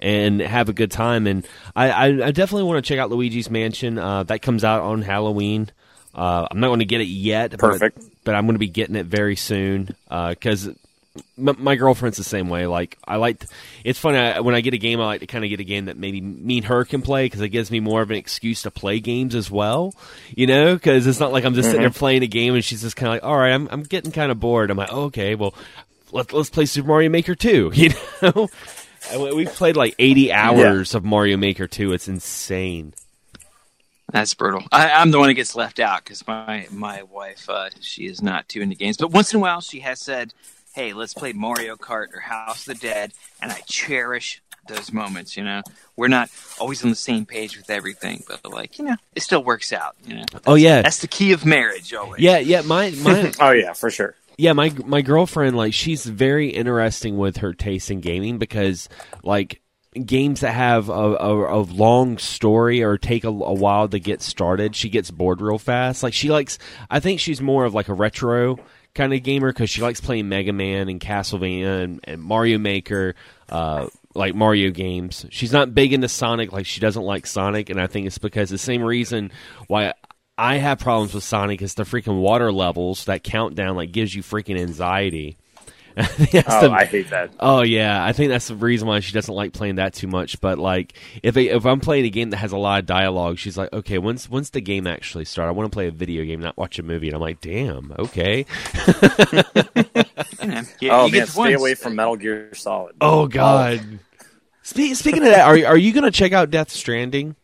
[0.00, 1.26] and have a good time.
[1.26, 3.98] And I, I, I definitely want to check out Luigi's Mansion.
[3.98, 5.70] Uh, that comes out on Halloween.
[6.14, 7.98] Uh, I'm not going to get it yet, Perfect.
[8.24, 10.68] But, I'm going to be getting it very soon because.
[11.38, 12.66] M- my girlfriend's the same way.
[12.66, 13.44] Like I like,
[13.84, 15.00] it's funny I, when I get a game.
[15.00, 17.26] I like to kind of get a game that maybe me and her can play
[17.26, 19.94] because it gives me more of an excuse to play games as well.
[20.34, 22.82] You know, because it's not like I'm just sitting there playing a game and she's
[22.82, 24.70] just kind of like, all right, I'm I'm getting kind of bored.
[24.70, 25.54] I'm like, oh, okay, well,
[26.12, 27.90] let's let's play Super Mario Maker 2, You
[28.22, 28.48] know,
[29.34, 31.92] we've played like 80 hours of Mario Maker 2.
[31.92, 32.94] It's insane.
[34.12, 34.62] That's brutal.
[34.70, 38.22] I, I'm the one that gets left out because my my wife uh, she is
[38.22, 40.32] not too into games, but once in a while she has said,
[40.76, 45.36] "Hey, let's play Mario Kart or House of the Dead," and I cherish those moments.
[45.36, 45.62] You know,
[45.96, 49.42] we're not always on the same page with everything, but like you know, it still
[49.42, 49.96] works out.
[50.06, 51.94] You know, Oh yeah, that's the key of marriage.
[51.94, 52.20] Always.
[52.20, 52.60] yeah, yeah.
[52.60, 54.14] My my Oh yeah, for sure.
[54.36, 58.90] Yeah, my my girlfriend like she's very interesting with her taste in gaming because
[59.22, 59.62] like
[60.04, 64.20] games that have a, a, a long story or take a, a while to get
[64.20, 66.02] started, she gets bored real fast.
[66.02, 66.58] Like she likes,
[66.90, 68.58] I think she's more of like a retro
[68.96, 73.14] kind of gamer because she likes playing Mega Man and Castlevania and, and Mario Maker.
[73.48, 73.86] Uh,
[74.16, 75.26] like Mario games.
[75.30, 78.48] She's not big into Sonic, like she doesn't like Sonic, and I think it's because
[78.48, 79.30] the same reason
[79.68, 79.92] why
[80.38, 83.04] I have problems with Sonic is the freaking water levels.
[83.04, 85.36] That countdown like gives you freaking anxiety.
[85.96, 87.30] I that's Oh, the- I hate that.
[87.40, 90.40] Oh yeah, I think that's the reason why she doesn't like playing that too much.
[90.40, 90.92] But like,
[91.22, 93.72] if I, if I'm playing a game that has a lot of dialogue, she's like,
[93.72, 95.48] okay, when's when's the game actually start?
[95.48, 97.06] I want to play a video game, not watch a movie.
[97.08, 98.44] And I'm like, damn, okay.
[100.42, 101.54] You know, you- oh man, get stay once.
[101.60, 102.96] away from Metal Gear Solid.
[103.00, 103.80] Oh god.
[103.82, 103.98] Oh.
[104.62, 107.36] Spe- speaking of that, are are you gonna check out Death Stranding?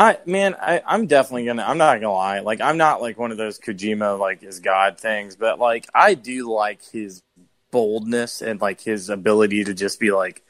[0.00, 1.62] I man, I, I'm definitely gonna.
[1.62, 2.38] I'm not gonna lie.
[2.38, 6.14] Like, I'm not like one of those Kojima like is God things, but like I
[6.14, 7.22] do like his
[7.70, 10.42] boldness and like his ability to just be like,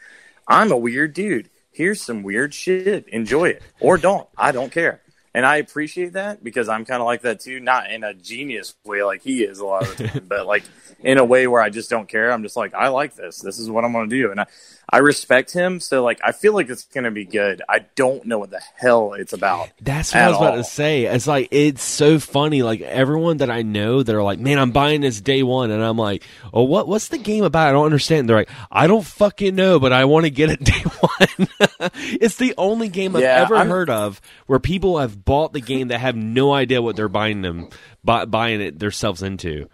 [0.47, 1.51] I'm a weird dude.
[1.73, 3.09] Here's some weird shit.
[3.09, 4.29] Enjoy it or don't.
[4.39, 5.01] I don't care.
[5.33, 7.61] And I appreciate that because I'm kind of like that too.
[7.61, 10.65] Not in a genius way like he is a lot of the time, but like
[11.01, 12.33] in a way where I just don't care.
[12.33, 13.39] I'm just like, I like this.
[13.39, 14.31] This is what I'm going to do.
[14.33, 14.47] And I,
[14.93, 15.79] I respect him.
[15.79, 17.63] So like, I feel like it's going to be good.
[17.69, 19.71] I don't know what the hell it's about.
[19.81, 20.57] That's what I was about all.
[20.57, 21.05] to say.
[21.05, 22.63] It's like it's so funny.
[22.63, 25.83] Like everyone that I know that are like, "Man, I'm buying this day one," and
[25.83, 26.89] I'm like, "Oh, what?
[26.89, 27.69] What's the game about?
[27.69, 30.65] I don't understand." They're like, "I don't fucking know, but I want to get it
[30.65, 35.25] day one." it's the only game I've Yeah, ever I'm- heard of where people have
[35.25, 37.69] bought the game that have no idea what they're buying them,
[38.05, 39.69] buy, buying it themselves into.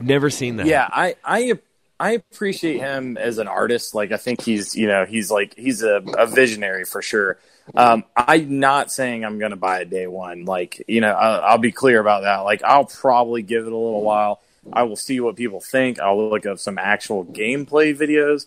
[0.00, 0.66] Never seen that.
[0.66, 1.52] Yeah, I I
[1.98, 3.94] I appreciate him as an artist.
[3.94, 7.38] Like I think he's you know he's like he's a, a visionary for sure.
[7.74, 10.44] Um, I'm not saying I'm going to buy it day one.
[10.44, 12.38] Like you know I'll, I'll be clear about that.
[12.38, 14.40] Like I'll probably give it a little while.
[14.72, 15.98] I will see what people think.
[16.00, 18.46] I'll look up some actual gameplay videos,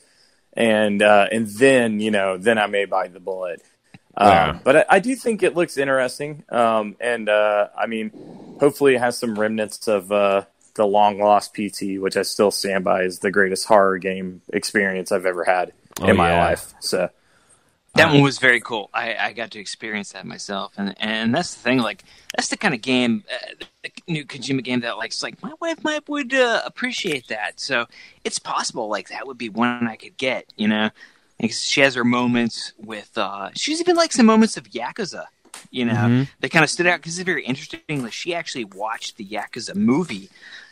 [0.56, 3.62] and uh, and then you know then I may bite the bullet.
[4.16, 4.60] Um, Yeah.
[4.64, 8.12] But I, I do think it looks interesting, um, and uh, I mean,
[8.60, 10.44] hopefully it has some remnants of uh,
[10.76, 15.12] the long lost PT, which I still stand by is the greatest horror game experience
[15.12, 16.40] I've ever had Oh, in my yeah.
[16.40, 16.74] life.
[16.80, 17.10] So
[17.96, 18.90] That Uh, one was very cool.
[18.94, 21.78] I, I got to experience that myself, and and that's the thing.
[21.80, 22.04] Like
[22.36, 25.84] that's the kind of game, uh, the new Kojima game that likes like my wife
[25.84, 27.60] might would uh, appreciate that.
[27.60, 27.86] So
[28.24, 30.46] it's possible like that would be one I could get.
[30.58, 30.90] You know,
[31.40, 33.16] because she has her moments with.
[33.18, 35.26] uh She's even like some moments of Yakuza.
[35.70, 36.30] You know, Mhm.
[36.40, 38.02] they kind of stood out because it's very interesting.
[38.04, 40.30] Like she actually watched the Yakuza movie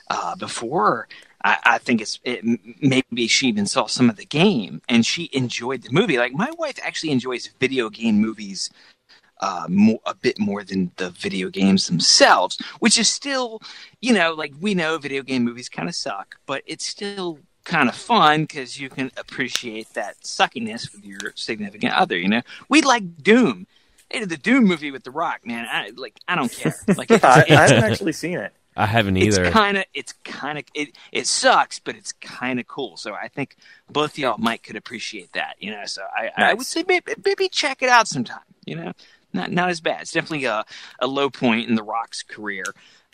[0.10, 1.08] uh, before.
[1.44, 2.44] I, I think it's it,
[2.82, 6.18] maybe she even saw some of the game and she enjoyed the movie.
[6.18, 8.70] Like my wife actually enjoys video game movies
[9.40, 13.62] uh, more, a bit more than the video games themselves, which is still,
[14.00, 17.90] you know, like we know video game movies kind of suck, but it's still kind
[17.90, 22.18] of fun because you can appreciate that suckiness with your significant other.
[22.18, 23.68] You know, we like Doom.
[24.12, 25.68] They did the Doom movie with The Rock, man.
[25.72, 26.18] I like.
[26.28, 26.76] I don't care.
[26.98, 28.54] Like, it's, I, I haven't actually seen it.
[28.76, 29.44] I haven't either.
[29.44, 32.98] it's kind of it's kind of it it sucks but it's kind of cool.
[32.98, 33.58] So i think
[33.90, 37.50] both y'all might could appreciate that you know so i i would say maybe, maybe
[37.50, 38.94] check it out sometime you know?
[39.34, 40.02] Not not as bad.
[40.02, 40.66] It's definitely a,
[41.00, 42.64] a low point in the rock's career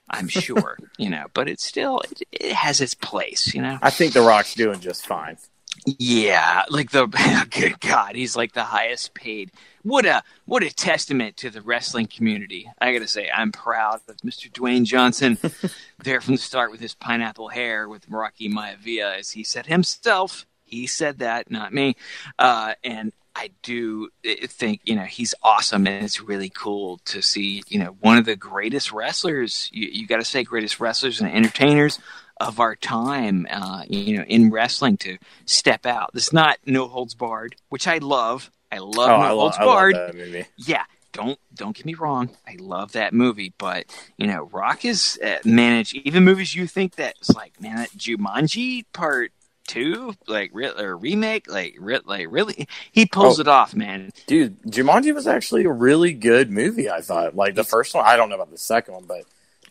[0.10, 3.78] i'm sure you know but it's still it, it has its place you know?
[3.82, 5.38] I think The Rock's doing just fine.
[5.86, 7.06] Yeah like the
[7.52, 9.52] good god he's like the highest paid
[9.84, 14.18] what a what a testament to the wrestling community i gotta say i'm proud of
[14.18, 15.38] mr dwayne johnson
[16.04, 20.46] there from the start with his pineapple hair with Rocky Maivia, as he said himself.
[20.64, 21.96] He said that, not me.
[22.38, 27.22] Uh, and I do uh, think, you know, he's awesome, and it's really cool to
[27.22, 29.70] see, you know, one of the greatest wrestlers.
[29.72, 32.00] You, you got to say, greatest wrestlers and entertainers
[32.40, 36.12] of our time, uh, you know, in wrestling to step out.
[36.14, 38.52] This is not No Holds Barred, which I love.
[38.72, 40.84] I love oh, No I, Holds Barred yeah,
[41.14, 42.30] don't don't get me wrong.
[42.48, 43.86] I love that movie, but
[44.18, 48.86] you know, Rock is uh, managed even movies you think that's like man, that Jumanji
[48.94, 49.32] Part
[49.68, 53.42] Two, like re- or remake, like re- like really, he pulls Oh.
[53.42, 54.12] it off, man.
[54.26, 56.90] Dude, Jumanji was actually a really good movie.
[56.90, 57.36] I thought.
[57.36, 59.24] Like the first one, I don't know about the second one, but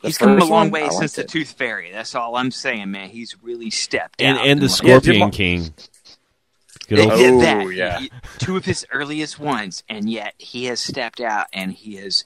[0.02, 1.24] the He's come a long one, way I since the.
[1.24, 1.90] Tooth Fairy.
[1.92, 3.08] That's all I'm saying, man.
[3.08, 4.46] He's really stepped and out.
[4.46, 5.74] and the like- Yeah, Scorpion King.
[6.88, 7.74] Good old- Oh, that.
[7.74, 8.00] yeah.
[8.38, 12.24] Two of his earliest ones, and yet he has stepped out and he has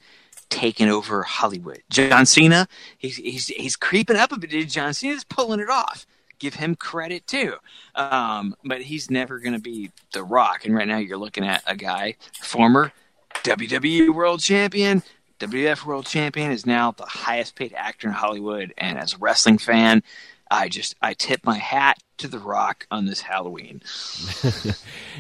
[0.51, 1.83] taken over Hollywood.
[1.91, 2.69] John Cena,
[2.99, 4.69] he's he's he's creeping up a bit.
[4.69, 6.07] John Cena's pulling it off.
[6.39, 7.55] Give him credit too,
[7.95, 10.65] um, but he's never going to be The Rock.
[10.65, 12.93] And right now, you're looking at a guy, former
[13.45, 15.03] WWE World Champion,
[15.41, 18.75] WWF World Champion, is now the highest paid actor in Hollywood.
[18.77, 20.03] And as a wrestling fan,
[20.51, 23.83] I just I tip my hat to The Rock on this Halloween.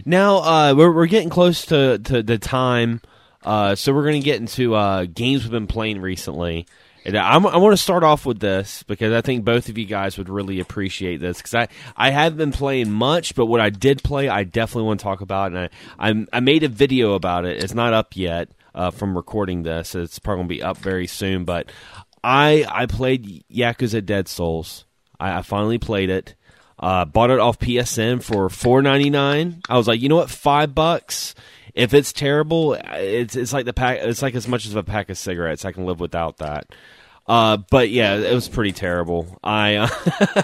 [0.05, 3.03] Now uh, we're we're getting close to to the time,
[3.45, 6.67] uh, so we're going to get into uh, games we've been playing recently.
[7.05, 9.87] And I'm, I want to start off with this because I think both of you
[9.87, 13.71] guys would really appreciate this because I, I haven't been playing much, but what I
[13.71, 15.69] did play, I definitely want to talk about, and I
[15.99, 17.63] I'm, I made a video about it.
[17.63, 19.95] It's not up yet uh, from recording this.
[19.95, 21.71] It's probably going to be up very soon, but
[22.23, 24.85] I I played Yakuza Dead Souls.
[25.19, 26.35] I, I finally played it.
[26.79, 29.61] Uh, bought it off PSN for four ninety nine.
[29.69, 31.35] I was like, you know what, five bucks.
[31.75, 33.99] If it's terrible, it's it's like the pack.
[34.01, 35.65] It's like as much as a pack of cigarettes.
[35.65, 36.67] I can live without that.
[37.27, 39.39] Uh, but yeah, it was pretty terrible.
[39.45, 39.89] I uh,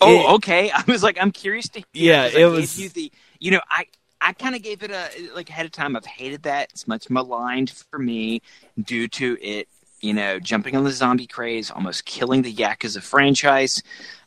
[0.00, 0.70] Oh, okay.
[0.70, 1.78] I was like, I'm curious to.
[1.78, 3.86] Hear, Yeah, it was- You, the, you know, I
[4.20, 5.96] I kind of gave it a like ahead of time.
[5.96, 6.70] I've hated that.
[6.72, 8.42] It's much maligned for me
[8.80, 9.68] due to it.
[10.00, 13.82] You know, jumping on the zombie craze, almost killing the Yakuza franchise.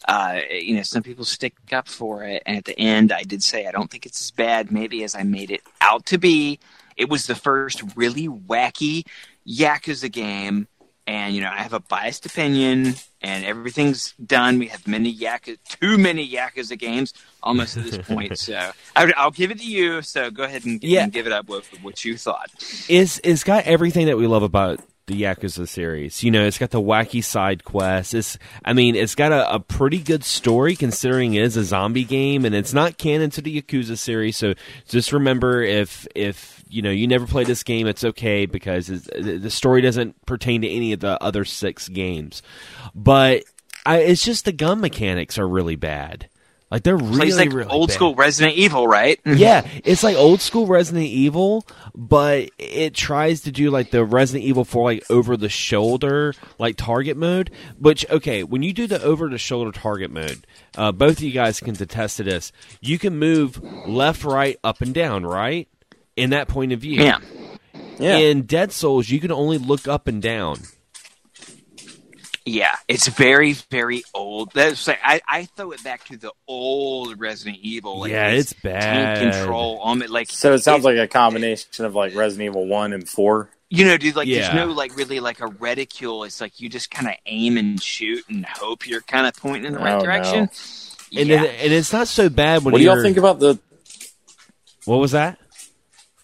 [0.06, 3.42] Uh, you know, some people stick up for it, and at the end, I did
[3.42, 6.60] say I don't think it's as bad, maybe as I made it out to be.
[6.98, 9.06] It was the first really wacky
[9.48, 10.68] Yakuza game
[11.08, 14.60] and you know I have a biased opinion, and everything's done.
[14.60, 18.38] We have many Yakuza, too many Yakuza games almost at this point.
[18.38, 20.02] so I, I'll give it to you.
[20.02, 21.04] So go ahead and, Yeah.
[21.04, 22.49] and give it up with what you thought.
[22.89, 26.24] it's it's got everything that we love about the Yakuza series.
[26.24, 28.14] You know, it's got the wacky side quests.
[28.14, 32.04] It's I mean, it's got a, a pretty good story considering it is a zombie
[32.06, 34.38] game and it's not canon to the Yakuza series.
[34.38, 34.54] So
[34.88, 39.07] just remember if if you know you never played this game, it's okay because it's,
[39.07, 42.41] the story doesn't pertain to any of the other six games.
[42.95, 43.43] But
[43.86, 46.30] I, it's just the gun mechanics are really bad.
[46.72, 49.19] Like they're really Plays like really old bad school Resident Evil, right?
[49.26, 54.45] yeah, it's like old school Resident Evil, but it tries to do like the Resident
[54.45, 57.51] Evil 4 like over the shoulder like target mode.
[57.78, 60.47] Which okay, when you do the over the shoulder target mode,
[60.78, 62.53] uh, both of you guys can attest to this.
[62.80, 65.67] You can move left, right, up, and down, right?
[66.22, 67.01] In that point of view.
[67.01, 67.17] yeah.
[67.99, 68.17] Yeah.
[68.17, 70.57] In Dead Souls, you can only look up and down.
[72.43, 74.51] Yeah, it's very, very old.
[74.53, 77.99] That's like I, I throw it back to the old Resident Evil.
[77.99, 79.19] Like yeah, it's bad.
[79.34, 80.09] control on it.
[80.09, 83.51] Like So it sounds it- like a combination of like Resident Evil one and four.
[83.69, 84.15] you know, dude.
[84.15, 84.41] Like Yeah.
[84.41, 86.24] there's no like really like a reticule.
[86.24, 89.65] It's like you just kind of aim and shoot and hope you're kind of pointing
[89.65, 90.03] in the right Oh, no.
[90.05, 90.49] direction.
[91.15, 91.43] And yeah.
[91.43, 92.95] it, and it's not so bad when What do you're.
[92.95, 93.59] y'all think about the?
[94.86, 95.38] what was that?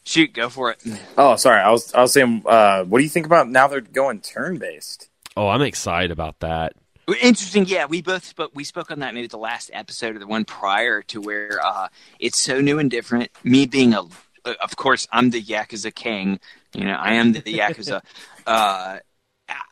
[0.08, 0.82] Shoot, go for it.
[1.18, 3.82] Oh, sorry, I was I was saying, uh, what do you think about now they're
[3.82, 5.10] going turn based?
[5.36, 6.74] Oh, I'm excited about that.
[7.22, 7.66] Interesting.
[7.66, 8.52] Yeah, we both spoke.
[8.54, 11.88] We spoke on that maybe the last episode or the one prior to where uh,
[12.20, 13.32] it's so new and different.
[13.44, 14.02] Me being a,
[14.46, 16.40] of course, I'm the Yakuza king.
[16.74, 18.02] You know, I am the, the Yakuza.
[18.48, 19.00] uh,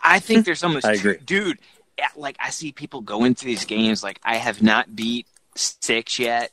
[0.01, 1.17] I think there's almost I agree.
[1.25, 1.59] dude.
[1.97, 4.01] yeah, Like I see people going through these games.
[4.01, 6.51] Like I have not beat six yet.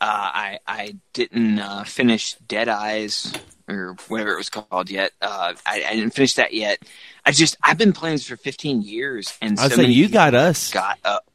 [0.00, 3.32] Uh, I I didn't uh, finish Dead Eyes
[3.68, 5.12] or whatever it was called yet.
[5.20, 6.78] Uh, I, I didn't finish that yet.
[7.24, 10.34] I just I've been playing this for 15 years, and I so many you got
[10.34, 10.72] us.
[10.72, 11.30] got up.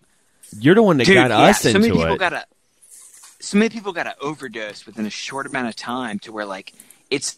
[0.59, 2.19] You're the one that Dude, got yeah, us so many people it.
[2.19, 2.45] got a
[3.39, 6.73] so many people got an overdose within a short amount of time to where like
[7.11, 7.37] it's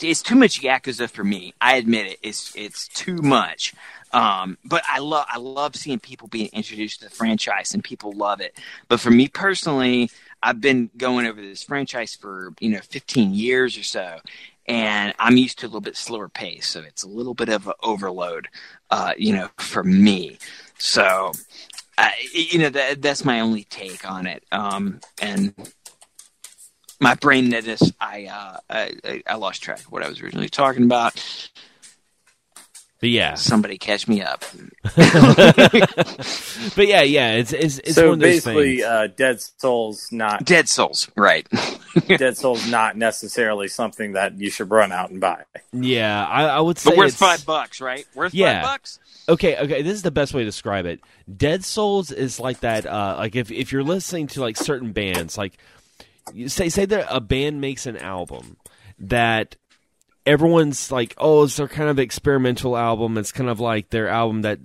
[0.00, 1.54] it's too much yakuza for me.
[1.60, 2.18] I admit it.
[2.22, 3.74] It's it's too much.
[4.12, 8.12] Um, but I love I love seeing people being introduced to the franchise and people
[8.12, 8.56] love it.
[8.86, 10.10] But for me personally,
[10.42, 14.18] I've been going over this franchise for you know 15 years or so,
[14.66, 17.66] and I'm used to a little bit slower pace, so it's a little bit of
[17.66, 18.48] an overload,
[18.90, 20.38] uh, you know, for me.
[20.78, 21.32] So,
[21.96, 24.44] uh, you know, that that's my only take on it.
[24.52, 25.54] Um, and
[27.00, 30.48] my brain deadness, I, uh, I I- I lost track of what I was originally
[30.48, 31.14] talking about.
[33.00, 34.44] But yeah, Somebody catch me up.
[36.76, 37.32] but yeah, yeah.
[37.34, 38.84] It's it's it's so one of those basically, things.
[38.86, 41.46] uh, Dead Souls not Dead Souls, right?
[42.08, 45.44] Dead Souls not necessarily something that you should run out and buy.
[45.72, 48.06] yeah, I, I would say But worth it's- five bucks, right?
[48.14, 48.62] Worth Yeah.
[48.62, 48.98] five bucks.
[49.28, 51.00] okay okay this is the best way to describe it
[51.36, 55.36] dead souls is like that uh like if if you're listening to like certain bands
[55.36, 55.58] like
[56.32, 58.56] you say say that a band makes an album
[58.98, 59.56] that
[60.28, 64.42] everyone's like oh it's their kind of experimental album it's kind of like their album
[64.42, 64.58] that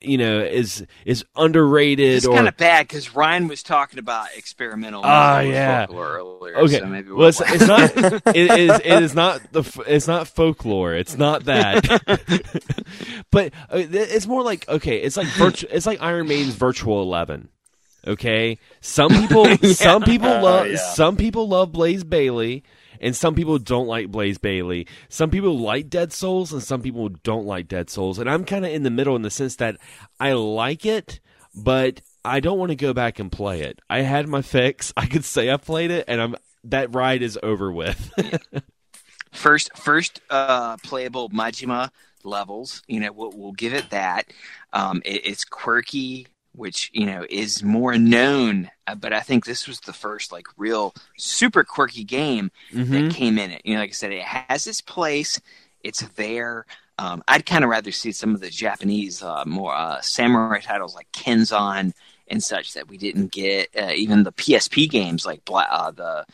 [0.00, 4.28] you know is is underrated It's or kind of bad because Ryan was talking about
[4.36, 5.00] experimental.
[5.04, 5.86] Ah, music with yeah.
[5.86, 6.56] folklore earlier.
[6.58, 8.22] Okay, so maybe well, it's, it's not.
[8.36, 8.80] It is.
[8.84, 9.84] It is not the.
[9.86, 10.94] It's not folklore.
[10.94, 11.82] It's not that.
[13.30, 14.98] but uh, it's more like okay.
[14.98, 17.48] It's like virtu- It's like Iron Maiden's Virtual Eleven.
[18.06, 19.46] Okay, some people.
[19.74, 20.66] Some people Uh, love.
[20.68, 20.76] yeah.
[20.76, 22.62] Some people love Blaze Bayley.
[23.00, 24.86] And some people don't like Blaze Bayley.
[25.08, 28.18] Some people like Dead Souls, and some people don't like Dead Souls.
[28.18, 29.76] And I'm kind of in the middle in the sense that
[30.18, 31.20] I like it,
[31.54, 33.80] but I don't want to go back and play it.
[33.88, 34.92] I had my fix.
[34.96, 38.12] I could say I played it, and I'm that ride is over with.
[39.32, 41.90] first first uh, playable Majima
[42.24, 42.82] levels.
[42.88, 44.32] You know, we'll, we'll give it that.
[44.72, 46.26] Um, it, it's quirky,
[46.56, 48.70] which you know is more known.
[48.86, 52.90] Uh, but I think this was the first like real super quirky game Mhm.
[52.90, 53.62] that came in it.
[53.64, 55.40] You know, like I said, it has its place.
[55.82, 56.66] It's there.
[56.98, 60.94] Um, I'd kind of rather see some of the Japanese uh, more uh, samurai titles
[60.94, 61.92] like Kenzan
[62.28, 63.68] and such that we didn't get.
[63.78, 66.26] Uh, even the PSP games like Bla- uh, the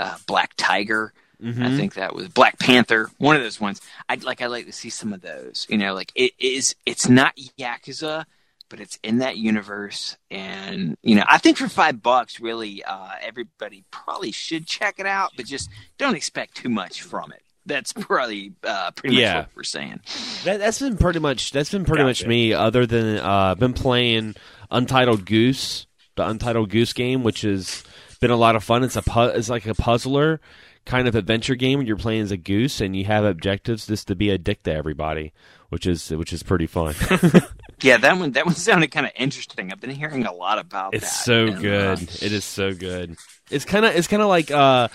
[0.00, 1.12] uh, Black Tiger.
[1.40, 1.76] I Mhm.
[1.76, 3.80] think that was Black Panther, one of those ones.
[4.08, 5.66] I'd like I'd like to see some of those.
[5.68, 8.26] You know, like it is it's not Yakuza,
[8.72, 13.10] but it's in that universe and you know, I think for 5 bucks really uh
[13.20, 15.68] everybody probably should check it out, but just
[15.98, 17.42] don't expect too much from it.
[17.66, 19.38] That's probably uh pretty much Yeah.
[19.40, 20.00] what we're saying.
[20.44, 22.28] That, that's been pretty much that's been pretty much Gotcha.
[22.28, 22.52] me.
[22.54, 24.34] Other than uh, I've been playing
[24.70, 27.84] Untitled Goose, the Untitled Goose game, which has
[28.20, 28.82] been a lot of fun.
[28.84, 30.40] It's a pu- it's like a puzzler
[30.84, 34.08] kind of adventure game where you're playing as a goose and you have objectives just
[34.08, 35.32] to be a dick to everybody,
[35.68, 36.94] which is which is pretty fun.
[37.82, 39.72] Yeah, that one that one sounded kind of interesting.
[39.72, 41.24] I've been hearing a lot about It's that.
[41.24, 42.02] so uh, good.
[42.02, 43.16] it is so good.
[43.50, 44.88] It's kind of it's kind of like uh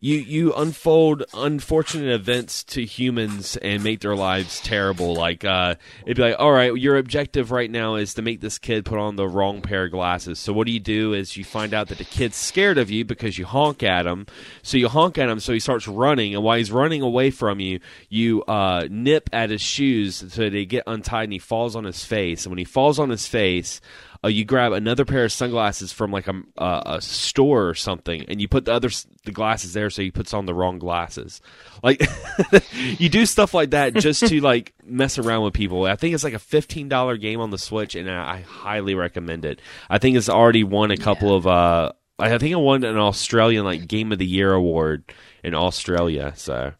[0.00, 5.14] you you unfold unfortunate events to humans and make their lives terrible.
[5.14, 5.74] Like uh
[6.04, 8.98] it'd be like, "All right, your objective right now is to make this kid put
[8.98, 11.88] on the wrong pair of glasses." So what do you do is you find out
[11.88, 14.26] that the kid's scared of you because you honk at him.
[14.62, 17.60] So you honk at him so he starts running and while he's running away from
[17.60, 21.84] you, you uh nip at his shoes so they get untied and he falls on
[21.84, 22.44] his face.
[22.44, 23.80] And when he falls on his face,
[24.24, 28.24] uh, you grab another pair of sunglasses from like a, uh, a store or something,
[28.26, 28.88] and you put the other
[29.24, 31.42] the glasses there, so he puts on the wrong glasses.
[31.82, 32.02] Like
[32.72, 35.84] you do stuff like that just to like mess around with people.
[35.84, 38.94] I think it's like a fifteen dollar game on the Switch, and I, I highly
[38.94, 39.60] recommend it.
[39.90, 41.46] I think it's already won a couple of.
[41.46, 45.04] uh I think it won an Australian like Game of the Year award
[45.42, 46.32] in Australia.
[46.36, 46.72] So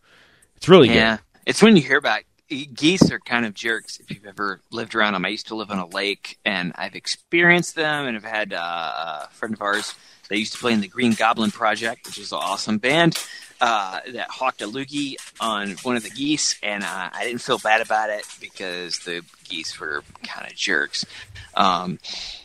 [0.57, 4.27] it's really Yeah, it's when you hear about geese are kind of jerks if you've
[4.27, 5.25] ever lived around them.
[5.25, 9.27] I used to live on a lake, and I've experienced them, and I've had uh,
[9.27, 9.95] a friend of ours
[10.29, 13.19] that used to play in the Green Goblin Project, which is an awesome band.
[13.61, 17.57] Uh, that hawked a loogie on one of the geese, and uh, I didn't feel
[17.57, 21.07] bad about it because the geese were kind of jerks.
[21.55, 21.99] Um,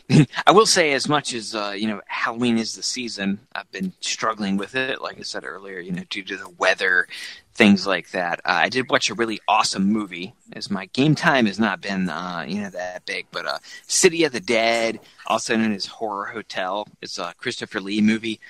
[0.46, 3.40] I will say, as much as uh, you know, Halloween is the season.
[3.54, 7.06] I've been struggling with it, like I said earlier, you know, due to the weather,
[7.54, 8.40] things like that.
[8.44, 10.34] Uh, I did watch a really awesome movie.
[10.52, 14.24] As my game time has not been, uh, you know, that big, but uh, City
[14.24, 18.40] of the Dead, also known as Horror Hotel, it's a Christopher Lee movie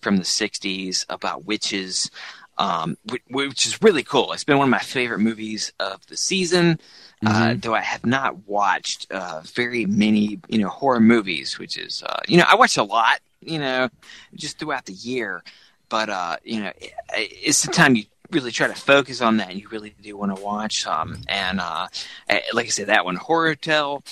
[0.00, 2.10] from the '60s about witches.
[2.56, 4.32] Um, which, which is really cool.
[4.32, 6.78] It's been one of my favorite movies of the season.
[7.26, 12.04] Uh, though I have not watched uh, very many, you know, horror movies, which is,
[12.04, 13.88] uh, you know, I watch a lot, you know,
[14.36, 15.42] just throughout the year.
[15.88, 19.50] But uh, you know, it, it's the time you really try to focus on that,
[19.50, 21.22] and you really do want to watch some.
[21.28, 21.88] And uh,
[22.28, 24.02] eh, like I said, that one, Horror Hotel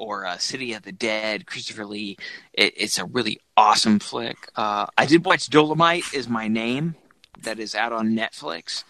[0.00, 2.16] or uh, City of the Dead, Christopher Lee.
[2.54, 4.50] It, it's a really awesome flick.
[4.56, 6.94] Uh, I did watch Dolomite is my name.
[7.42, 8.84] That is out on Netflix.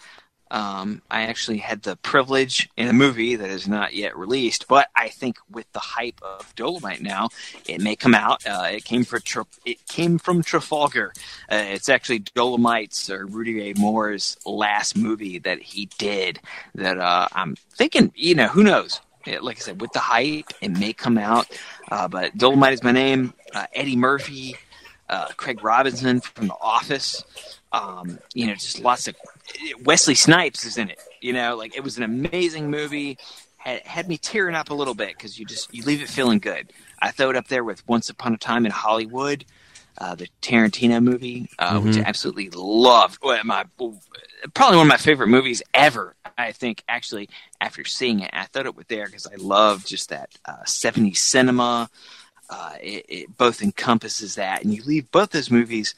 [0.51, 4.89] Um, I actually had the privilege in a movie that is not yet released, but
[4.95, 7.29] I think with the hype of Dolomite now,
[7.67, 8.45] it may come out.
[8.45, 11.13] Uh, it came from Tra- it came from Trafalgar.
[11.49, 16.39] Uh, it's actually Dolomite's or Rudy Ray Moore's last movie that he did.
[16.75, 18.99] That uh, I'm thinking, you know, who knows?
[19.25, 21.47] It, like I said, with the hype, it may come out.
[21.89, 23.33] Uh, but Dolomite is my name.
[23.53, 24.57] Uh, Eddie Murphy,
[25.11, 27.23] uh, Craig Robinson from The Office.
[27.71, 29.15] Um, you know, just lots of
[29.83, 30.99] Wesley Snipes is in it.
[31.19, 33.17] You know, like it was an amazing movie.
[33.57, 36.39] Had, had me tearing up a little bit because you just you leave it feeling
[36.39, 36.73] good.
[36.99, 39.45] I throw it up there with Once Upon a Time in Hollywood,
[39.97, 43.19] uh, the Tarantino movie, uh, which I absolutely loved.
[43.21, 43.65] Well, my
[44.53, 46.15] probably one of my favorite movies ever.
[46.37, 50.09] I think actually after seeing it, I thought it was there because I love just
[50.09, 51.89] that uh, 70s cinema.
[52.53, 55.95] Uh, it, it both encompasses that, and you leave both those movies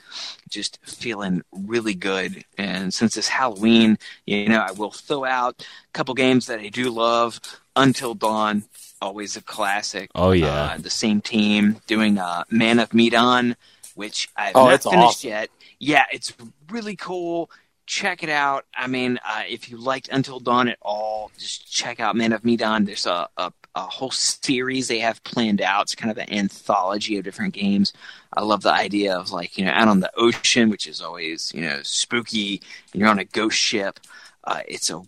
[0.49, 2.45] just feeling really good.
[2.59, 3.97] And since it's Halloween,
[4.27, 7.39] you know, I will throw out a couple games that I do love.
[7.75, 8.65] Until Dawn,
[9.01, 10.11] always a classic.
[10.13, 10.73] Oh, yeah.
[10.73, 13.55] uh, the same team doing uh, Man of Medan,
[13.95, 15.29] which I've Oh, not finished awesome.
[15.31, 15.49] yet.
[15.79, 16.33] Yeah, it's
[16.69, 17.49] really cool.
[17.87, 18.65] Check it out.
[18.77, 22.45] I mean, uh, if you liked Until Dawn at all, just check out Man of
[22.45, 22.85] Medan.
[22.85, 25.83] There's a, a, a whole series they have planned out.
[25.83, 27.91] It's kind of an anthology of different games.
[28.33, 31.51] I love the idea of like, you know, out on the ocean, which is always,
[31.55, 32.61] you know, spooky.
[32.91, 33.99] And you're on a ghost ship.
[34.43, 35.01] Uh, it's a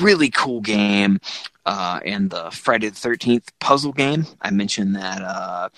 [0.00, 1.20] really cool game.
[1.64, 5.68] Uh, and the Friday the 13th puzzle game, I mentioned that uh,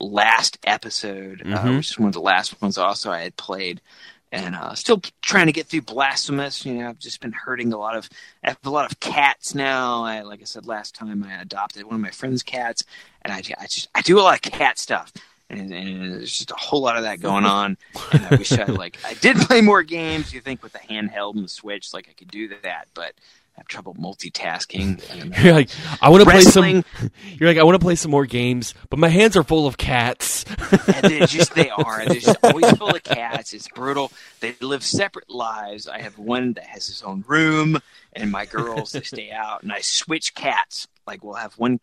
[0.00, 1.76] last episode, uh, Mhm.
[1.78, 3.80] which is one of the last ones also I had played.
[4.30, 6.66] And uh, still trying to get through Blasphemous.
[6.66, 8.10] You know, I've just been hurting a lot of.
[8.44, 10.04] I have a lot of cats now.
[10.04, 12.84] I, like I said last time, I adopted one of my friend's cats,
[13.22, 15.14] and I, I just I do a lot of cat stuff,
[15.48, 17.78] and, and there's just a whole lot of that going on.
[18.12, 20.34] And I wish I like I did play more games.
[20.34, 23.14] You think with the handheld and the Switch, like I could do that, but
[23.58, 25.02] have trouble multitasking.
[25.12, 25.36] I don't know.
[25.38, 26.64] You're like, I want to play some.
[27.38, 29.76] You're like, I want to play some more games, but my hands are full of
[29.76, 30.44] cats.
[30.44, 32.04] And they just they are.
[32.06, 33.52] They're just always full of cats.
[33.52, 34.10] It's brutal.
[34.40, 35.86] They live separate lives.
[35.86, 37.80] I have one that has his own room,
[38.12, 39.62] and my girls they stay out.
[39.62, 40.88] And I switch cats.
[41.06, 41.80] Like we'll have one,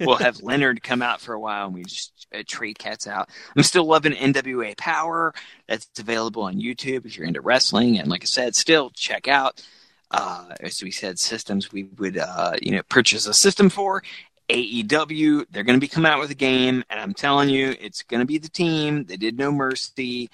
[0.00, 3.28] we'll have Leonard come out for a while, and we just uh, trade cats out.
[3.54, 5.34] I'm still loving NWA Power.
[5.68, 7.98] That's available on YouTube if you're into wrestling.
[7.98, 9.62] And like I said, still check out.
[10.10, 14.02] Uh, as we said, systems we would uh, you know purchase a system for.
[14.48, 18.02] AEW, they're going to be coming out with a game, and I'm telling you, it's
[18.02, 19.04] going to be the team.
[19.04, 20.28] They did no mercy.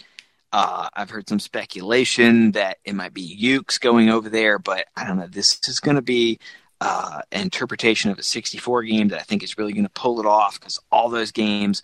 [0.53, 5.07] Uh, I've heard some speculation that it might be Yuke's going over there, but I
[5.07, 5.27] don't know.
[5.27, 6.39] This is going to be
[6.81, 10.21] uh, an interpretation of a 64 game that I think is really going to pull
[10.21, 11.83] it off because all those games,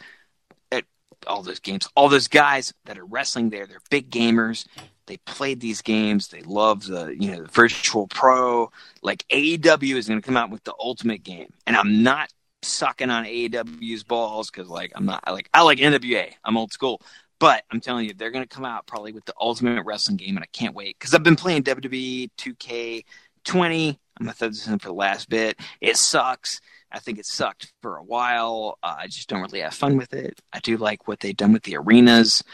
[0.70, 0.86] it,
[1.26, 4.66] all those games, all those guys that are wrestling there, they're big gamers.
[5.07, 6.28] They played these games.
[6.28, 8.70] They love the you know the virtual pro.
[9.03, 12.32] Like AEW is going to come out with the ultimate game, and I'm not
[12.62, 16.32] sucking on AEW's balls because like I'm not like I like NWA.
[16.44, 17.03] I'm old school,
[17.38, 20.36] but I'm telling you they're going to come out probably with the ultimate wrestling game,
[20.36, 23.98] and I can't wait because I've been playing WWE 2K20.
[24.18, 25.59] I'm gonna throw this in for the last bit.
[25.80, 26.61] It sucks.
[26.92, 28.78] I think it sucked for a while.
[28.82, 30.40] Uh, I just don't really have fun with it.
[30.53, 32.44] I do like what they've done with the arenas.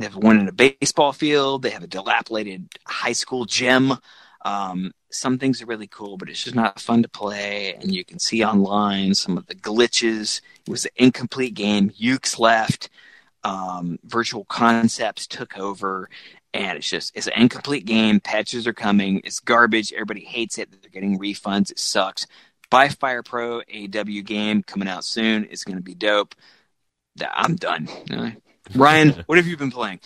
[0.00, 1.62] They have one in a baseball field.
[1.62, 3.92] They have a dilapidated high school gym.
[4.44, 7.74] Um, some things are really cool, but it's just not fun to play.
[7.74, 10.40] And you can see online some of the glitches.
[10.66, 11.90] It was an incomplete game.
[11.90, 12.88] Yuke's left.
[13.44, 16.08] Um, Visual Concepts took over,
[16.52, 18.20] and it's just it's an incomplete game.
[18.20, 19.20] Patches are coming.
[19.24, 19.92] It's garbage.
[19.92, 20.70] Everybody hates it.
[20.70, 21.70] They're getting refunds.
[21.70, 22.26] It sucks.
[22.70, 25.46] Buy Fire Pro AW game coming out soon.
[25.50, 26.34] It's going to be dope.
[27.32, 27.88] I'm done.
[28.74, 30.00] Ryan, what have you been playing?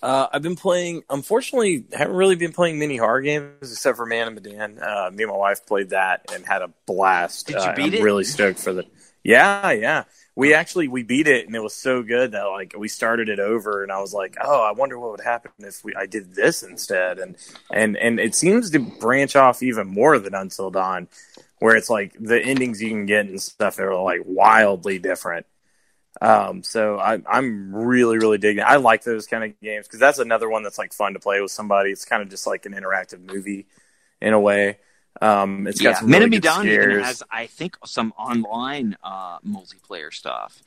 [0.00, 1.02] Uh, I've been playing.
[1.10, 4.78] Unfortunately, haven't really been playing many horror games except for Man and Medan.
[4.78, 7.48] Uh, me and my wife played that and had a blast.
[7.48, 8.02] Did you uh, beat I'm it?
[8.02, 8.86] Really stoked for the.
[9.24, 10.04] Yeah, yeah.
[10.36, 13.40] We actually we beat it and it was so good that like we started it
[13.40, 16.32] over and I was like, oh, I wonder what would happen if we I did
[16.32, 17.36] this instead and
[17.72, 21.08] and and it seems to branch off even more than Until Dawn,
[21.58, 25.44] where it's like the endings you can get and stuff are like wildly different.
[26.20, 28.60] Um, so I, I'm really, really digging.
[28.60, 28.66] It.
[28.66, 31.40] I like those kind of games because that's another one that's like fun to play
[31.40, 31.90] with somebody.
[31.90, 33.66] It's kind of just like an interactive movie
[34.20, 34.78] in a way.
[35.22, 36.44] Um, it's got yeah, some really Minami good
[36.92, 40.62] has, I think, some online uh, multiplayer stuff.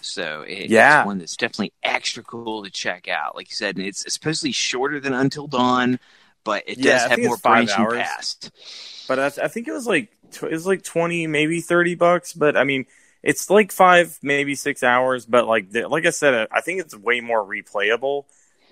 [0.00, 1.00] So it, Yeah.
[1.00, 3.36] it's one that's definitely extra cool to check out.
[3.36, 5.98] Like you said, and it's supposedly shorter than Until Dawn,
[6.44, 7.98] but it Yeah, does have more branching hours.
[7.98, 8.50] past.
[9.06, 12.32] but I, I think it was like tw- it was like twenty, maybe thirty bucks.
[12.32, 12.86] But I mean,
[13.22, 15.26] it's like five, maybe six hours.
[15.26, 18.24] But like like I said, I think it's way more replayable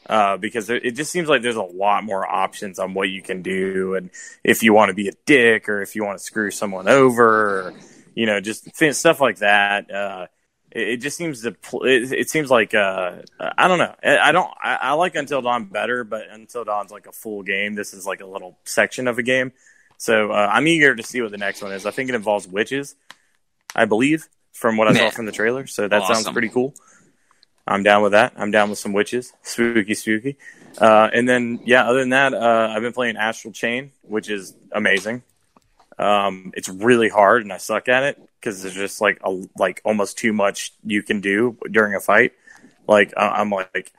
[0.08, 3.42] uh, because it just seems like there's a lot more options on what you can
[3.42, 4.10] do, and
[4.44, 7.60] if you want to be a dick or if you want to screw someone over,
[7.60, 7.74] or,
[8.14, 9.90] you know, just stuff like that.
[9.90, 10.26] Uh,
[10.70, 13.94] it, just seems to pl- it, it seems like uh, I don't know.
[14.04, 14.50] I, I don't.
[14.62, 17.74] I, I like Until Dawn better, but Until Dawn's like a full game.
[17.74, 19.52] This is like a little section of a game.
[19.98, 21.86] So uh, I'm eager to see what the next one is.
[21.86, 22.94] I think it involves witches,
[23.76, 25.66] I believe, from what I saw from the trailer.
[25.68, 26.74] So that sounds pretty cool.
[27.68, 28.32] I'm down with that.
[28.36, 29.32] I'm down with some witches.
[29.42, 30.36] Spooky, spooky.
[30.78, 34.54] Uh, and then, yeah, other than that, uh, I've been playing Astral Chain, which is
[34.72, 35.22] amazing.
[35.98, 39.80] Um, it's really hard, and I suck at it because there's just like a, like
[39.84, 42.32] almost too much you can do during a fight.
[42.86, 43.92] Like I- I'm like,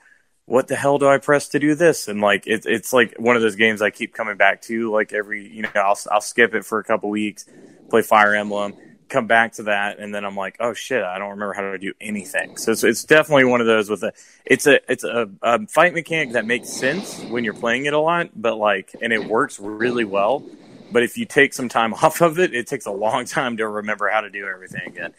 [0.45, 2.07] what the hell do I press to do this?
[2.07, 4.91] And like it's it's like one of those games I keep coming back to.
[4.91, 7.45] Like every you know I'll I'll skip it for a couple weeks,
[7.89, 8.75] play Fire Emblem,
[9.10, 11.78] come back to that, and then I'm like, oh shit, I don't remember how to
[11.78, 12.58] do anything.
[12.58, 14.14] So it's, it's definitely one of those with a
[14.45, 17.99] it's a it's a, a fight mechanic that makes sense when you're playing it a
[17.99, 20.43] lot, but like and it works really well.
[20.91, 23.68] But if you take some time off of it, it takes a long time to
[23.68, 25.14] remember how to do everything again.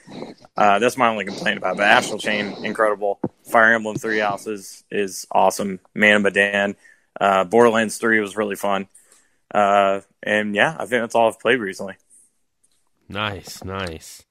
[0.56, 1.78] Uh, that's my only complaint about it.
[1.78, 3.20] But Astral Chain, incredible.
[3.44, 5.80] Fire Emblem Three Houses is awesome.
[5.94, 6.76] Man of Medan.
[7.20, 8.88] Uh, Borderlands Three was really fun.
[9.52, 11.94] Uh, and yeah, I think that's all I've played recently.
[13.08, 14.24] Nice, nice.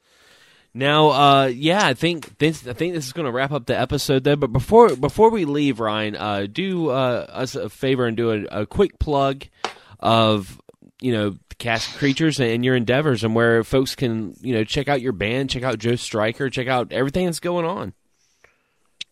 [0.73, 2.67] Now, uh, yeah, I think this.
[2.67, 4.35] I think this is going to wrap up the episode there.
[4.35, 8.61] But before before we leave, Ryan, uh, do uh, us a favor and do a,
[8.61, 9.45] a quick plug
[9.99, 10.61] of
[11.01, 15.01] you know Casket Creatures and your endeavors and where folks can you know check out
[15.01, 17.93] your band, check out Joe Striker, check out everything that's going on.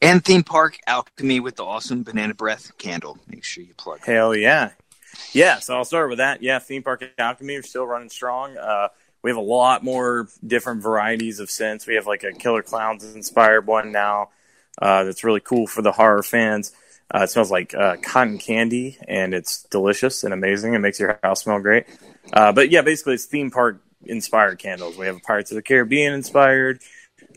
[0.01, 3.17] And theme park alchemy with the awesome banana breath candle.
[3.27, 3.99] Make sure you plug.
[3.99, 4.05] it.
[4.05, 4.71] Hell yeah.
[5.31, 6.43] Yeah, so I'll start with that.
[6.43, 8.57] Yeah, Theme Park Alchemy are still running strong.
[8.57, 8.89] Uh,
[9.25, 11.87] we have a lot more different varieties of scents.
[11.87, 14.29] We have like a Killer Clowns inspired one now
[14.79, 16.73] uh, that's really cool for the horror fans.
[17.11, 20.75] Uh, it smells like uh, cotton candy and it's delicious and amazing.
[20.75, 21.87] It makes your house smell great.
[22.33, 24.95] Uh, but yeah, basically it's theme park inspired candles.
[24.95, 26.81] We have Pirates of the Caribbean inspired.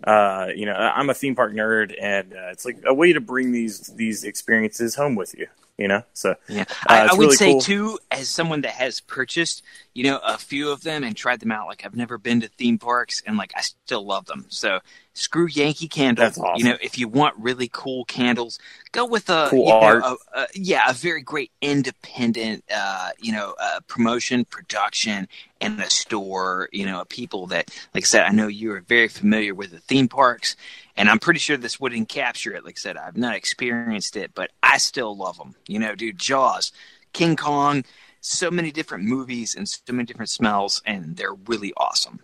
[0.05, 3.21] Uh, you know, I'm a theme park nerd, and uh, it's like a way to
[3.21, 5.47] bring these these experiences home with you.
[5.79, 7.61] You know, so Yeah, Uh, I, I it's would really say cool.
[7.61, 9.63] too, as someone that has purchased,
[9.95, 11.67] you know, a few of them and tried them out.
[11.69, 14.47] Like I've never been to theme parks, and like I still love them.
[14.49, 14.81] So
[15.19, 16.25] screw Yankee Candle.
[16.25, 16.65] That's awesome.
[16.65, 18.59] You know, if you want really cool candles,
[18.93, 23.33] go with a Cool you know, a, a, yeah, a very great independent, uh, you
[23.33, 25.29] know, uh, promotion, production,
[25.61, 26.69] and a store.
[26.73, 29.71] You know, a people that, like I said, I know you are very familiar with
[29.71, 30.57] the theme parks,
[30.97, 32.65] and I'm pretty sure this wouldn't capture it.
[32.65, 35.55] Like I said, I've not experienced it, but I still love them.
[35.67, 36.73] You know, dude, Jaws,
[37.13, 37.85] King Kong,
[38.29, 42.21] so many different movies and so many different smells, and they're really awesome.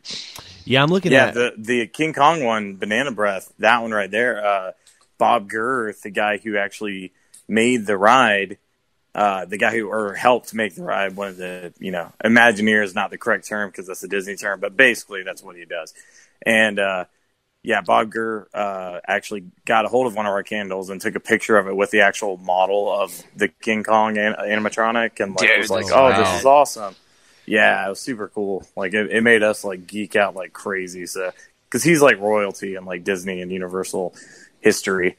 [0.64, 4.10] Yeah, I'm looking yeah, at the the King Kong one, Banana Breath, that one right
[4.10, 4.44] there.
[4.44, 4.72] Uh,
[5.18, 7.12] Bob Gurr, the guy who actually
[7.48, 8.58] made the ride,
[9.14, 12.84] uh, the guy who or helped make the ride, one of the you know Imagineer
[12.84, 15.64] is not the correct term because that's a Disney term, but basically that's what he
[15.64, 15.94] does.
[16.44, 17.04] And uh,
[17.64, 21.14] yeah, Bob Gurr uh, actually got a hold of one of our candles and took
[21.14, 25.34] a picture of it with the actual model of the King Kong an- animatronic, and
[25.34, 26.20] like Dude, was like, "Oh, rad.
[26.20, 26.94] this is awesome."
[27.46, 28.66] Yeah, it was super cool.
[28.76, 31.06] Like it, it made us like geek out like crazy.
[31.06, 31.32] So
[31.64, 34.14] because he's like royalty and like Disney and Universal
[34.60, 35.16] history.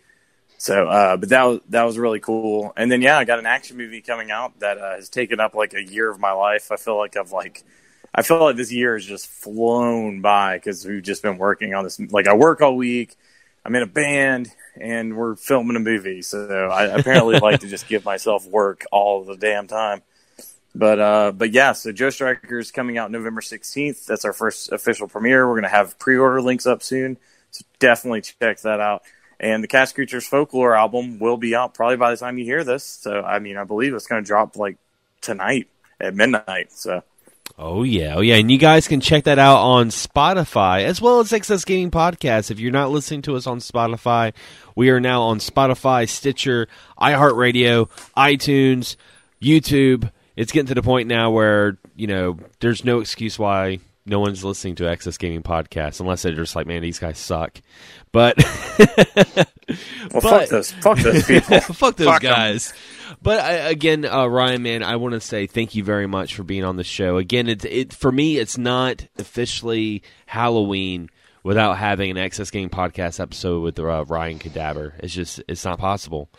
[0.59, 2.73] So, uh, but that was that was really cool.
[2.77, 5.55] And then yeah, I got an action movie coming out that uh, has taken up
[5.55, 6.71] like a year of my life.
[6.71, 7.63] I feel like I've like
[8.17, 11.83] I feel like this year has just flown by because we've just been working on
[11.83, 11.99] this.
[11.99, 13.17] Like I work all week.
[13.65, 14.49] I'm in a band
[14.79, 16.21] and we're filming a movie.
[16.21, 20.01] So I apparently like to just give myself work all the damn time.
[20.73, 24.05] But uh, but yeah, so Joe Striker is coming out November 16th.
[24.05, 25.47] That's our first official premiere.
[25.49, 27.17] We're gonna have pre-order links up soon,
[27.51, 29.03] so definitely check that out.
[29.39, 32.63] And the Casket Creatures Folklore album will be out probably by the time you hear
[32.63, 32.83] this.
[32.83, 34.77] So I mean, I believe it's gonna drop like
[35.21, 36.73] tonight at midnight.
[36.73, 37.03] So
[37.57, 41.21] Oh yeah, oh yeah, and you guys can check that out on Spotify as well
[41.21, 42.51] as Excess Gaming Podcast.
[42.51, 44.33] If you're not listening to us on Spotify,
[44.75, 46.67] we are now on Spotify, Stitcher,
[46.99, 48.97] iHeartRadio, iTunes,
[49.41, 50.11] YouTube.
[50.35, 54.43] It's getting to the point now where you know there's no excuse why no one's
[54.43, 57.59] listening to Excess Gaming Podcast unless they're just like, man, these guys suck.
[58.11, 58.37] But
[58.77, 62.73] well, fuck those, fuck those people, fuck those Fuck guys.
[63.21, 66.43] But I, again, uh, Ryan, man, I want to say thank you very much for
[66.43, 67.17] being on the show.
[67.17, 71.09] Again, it, it for me, it's not officially Halloween
[71.43, 74.93] without having an Excess Gaming podcast episode with uh, Ryan Cadaver.
[74.99, 76.29] It's just it's not possible.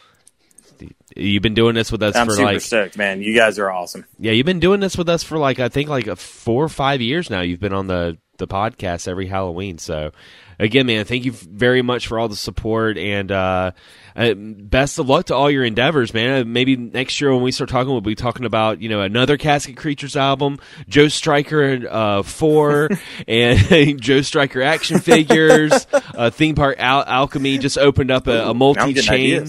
[1.14, 3.22] You've been doing this with us I'm for super like stoked, man.
[3.22, 4.04] You guys are awesome.
[4.18, 7.00] yeah, you've been doing this with us for like I think like four or five
[7.00, 7.40] years now.
[7.40, 9.78] You've been on the the podcast every Halloween.
[9.78, 10.12] So
[10.58, 13.72] again, man, thank you very much for all the support and uh,
[14.14, 16.42] uh, best of luck to all your endeavors, man.
[16.42, 19.36] Uh, maybe next year when we start talking, we'll be talking about you know another
[19.36, 20.58] Casket Creatures album,
[20.88, 22.90] Joe Striker uh, four,
[23.28, 25.86] and Joe Striker action figures.
[25.92, 29.48] uh, theme park Al- alchemy just opened up a, a multi chain.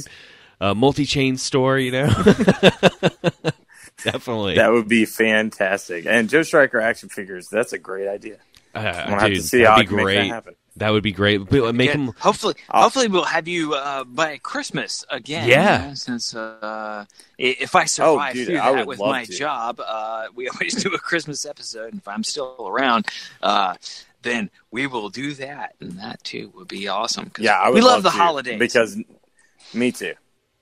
[0.61, 0.71] Ideas.
[0.71, 2.07] A multi-chain store, you know.
[4.03, 4.55] Definitely.
[4.55, 6.05] That would be fantastic.
[6.05, 8.37] And Joe Striker action figures, that's a great idea.
[8.75, 10.29] Uh, I'm gonna have to see how I that'd can be make that great.
[10.29, 10.55] happen.
[10.75, 11.37] That would be great.
[11.49, 11.99] But Make Good.
[11.99, 12.13] them.
[12.19, 15.47] Hopefully, I'll- hopefully we'll have you uh, by Christmas again.
[15.49, 15.81] Yeah.
[15.81, 17.05] you know, since uh,
[17.39, 19.31] if I survive dude, through I that with my to.
[19.35, 21.93] job, uh, we always do a Christmas episode.
[21.93, 23.07] And if I'm still around,
[23.41, 23.73] uh,
[24.21, 27.31] then we will do that, and that too would be awesome.
[27.31, 28.99] 'cause Yeah, I would we love, the to, holidays because
[29.73, 30.13] me too,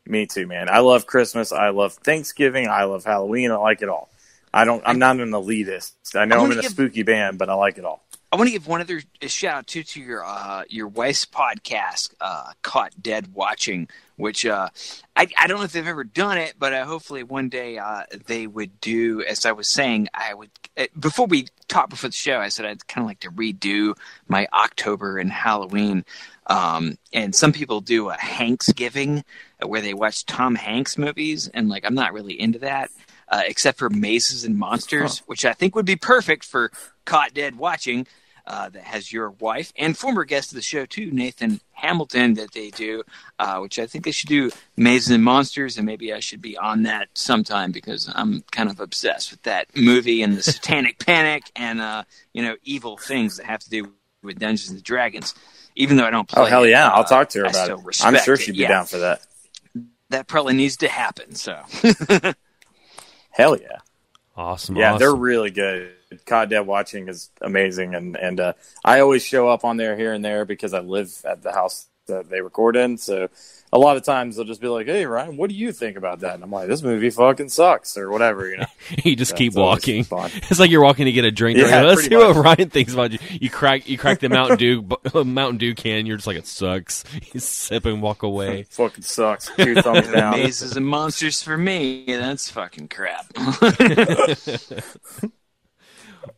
[0.06, 0.70] me too, man.
[0.70, 1.51] I love Christmas.
[1.51, 2.68] I love Thanksgiving.
[2.68, 3.51] I love Halloween.
[3.51, 4.10] I like it all.
[4.53, 4.82] I don't.
[4.86, 5.93] I'm not an elitist.
[6.16, 8.01] I know I I'm in a give- spooky band, but I like it all.
[8.32, 12.14] I want to give one other shout out too to your uh, your wife's podcast,
[12.20, 13.88] uh, "Caught Dead Watching,"
[14.18, 14.70] which uh,
[15.16, 18.03] I I don't know if they've ever done it, but uh, hopefully one day uh,
[18.28, 19.24] they would do.
[19.24, 22.39] As I was saying, I would uh, before we talked before the show.
[22.39, 23.95] I said I'd kind of like to redo
[24.28, 26.03] my October and Halloween.
[26.47, 29.24] Um, and some people do a Hanksgiving
[29.64, 32.89] where they watch Tom Hanks movies, and like I'm not really into that.
[33.28, 36.72] Uh, except for mazes and monsters, which I think would be perfect for
[37.06, 38.06] caught dead watching.
[38.47, 42.51] Uh, that has your wife and former guest of the show too, Nathan Hamilton, that
[42.51, 43.01] they do,
[43.39, 46.56] uh, which I think they should do mazes and monsters, and maybe I should be
[46.56, 51.49] on that sometime because I'm kind of obsessed with that movie and the Satanic Panic
[51.56, 52.03] and uh,
[52.34, 53.91] you know evil things that have to do
[54.22, 55.34] with Dungeons and Dragons.
[55.76, 56.88] Even though I don't play, Oh hell yeah!
[56.88, 58.01] uh, I'll talk to her about it.
[58.03, 58.68] I'm sure she'd be yeah.
[58.68, 59.26] down for that.
[60.10, 61.36] That probably needs to happen.
[61.36, 61.60] So.
[63.32, 63.80] Hell yeah!
[64.38, 64.76] Awesome.
[64.76, 64.99] Yeah, awesome.
[64.99, 65.91] they're really good.
[66.26, 68.53] Caught Dead Watching is amazing, and and uh,
[68.84, 71.88] I always show up on there here and there because I live at the house
[72.08, 72.97] that they record in.
[72.97, 73.30] So
[73.74, 76.22] a lot of times they'll just be like, "Hey Ryan, what do you think about
[76.22, 78.66] that?" And I'm like, "This movie fucking sucks," or whatever, you know.
[79.03, 80.06] you just keep walking.
[80.16, 81.58] It's like you're walking to get a drink.
[81.58, 82.36] Yeah, like, Let's pretty see what.
[82.36, 83.20] Ryan thinks about you.
[83.32, 84.88] You crack, you crack the Mountain Dew,
[85.26, 86.06] Mountain Dew can.
[86.06, 87.03] You're just like, it sucks.
[87.34, 88.64] You sip and walk away.
[88.64, 89.49] fucking sucks.
[89.58, 90.38] Two thumbs down.
[90.38, 92.06] Mazes and monsters for me.
[92.08, 93.26] That's fucking crap.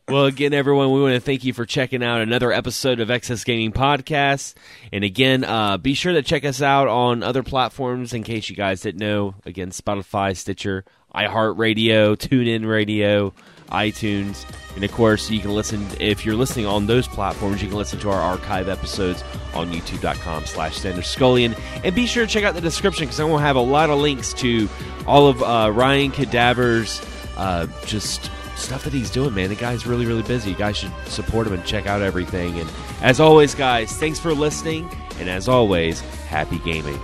[0.08, 3.44] Well, again, everyone, we want to thank you for checking out another episode of Excess
[3.44, 4.54] Gaming Podcast.
[4.90, 8.56] And again, uh, be sure to check us out on other platforms in case you
[8.56, 9.34] guys didn't know.
[9.44, 13.34] Again, Spotify, Stitcher, iHeartRadio, TuneIn Radio,
[13.68, 14.46] iTunes.
[14.76, 17.98] And of course, you can listen, if you're listening on those platforms, you can listen
[17.98, 19.22] to our archive episodes
[19.52, 21.54] on youtube.com slash Scullion.
[21.84, 23.90] And be sure to check out the description because I'm going to have a lot
[23.90, 24.70] of links to
[25.06, 27.04] all of uh, Ryan Cadaver's
[27.36, 29.48] uh, just stuff that he's doing, man.
[29.48, 30.50] The guy's really, really busy.
[30.50, 32.58] You guys should support him and check out everything.
[32.60, 32.70] And
[33.02, 34.90] as always, guys, thanks for listening.
[35.18, 36.98] And as always, happy gaming.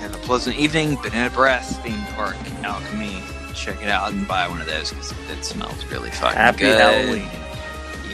[0.00, 0.96] Have a pleasant evening.
[0.96, 3.22] Banana Breath Theme Park Alchemy.
[3.54, 6.80] Check it out and buy one of those because it smells really fucking Happy good.
[6.80, 7.28] Halloween.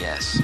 [0.00, 0.40] Yes.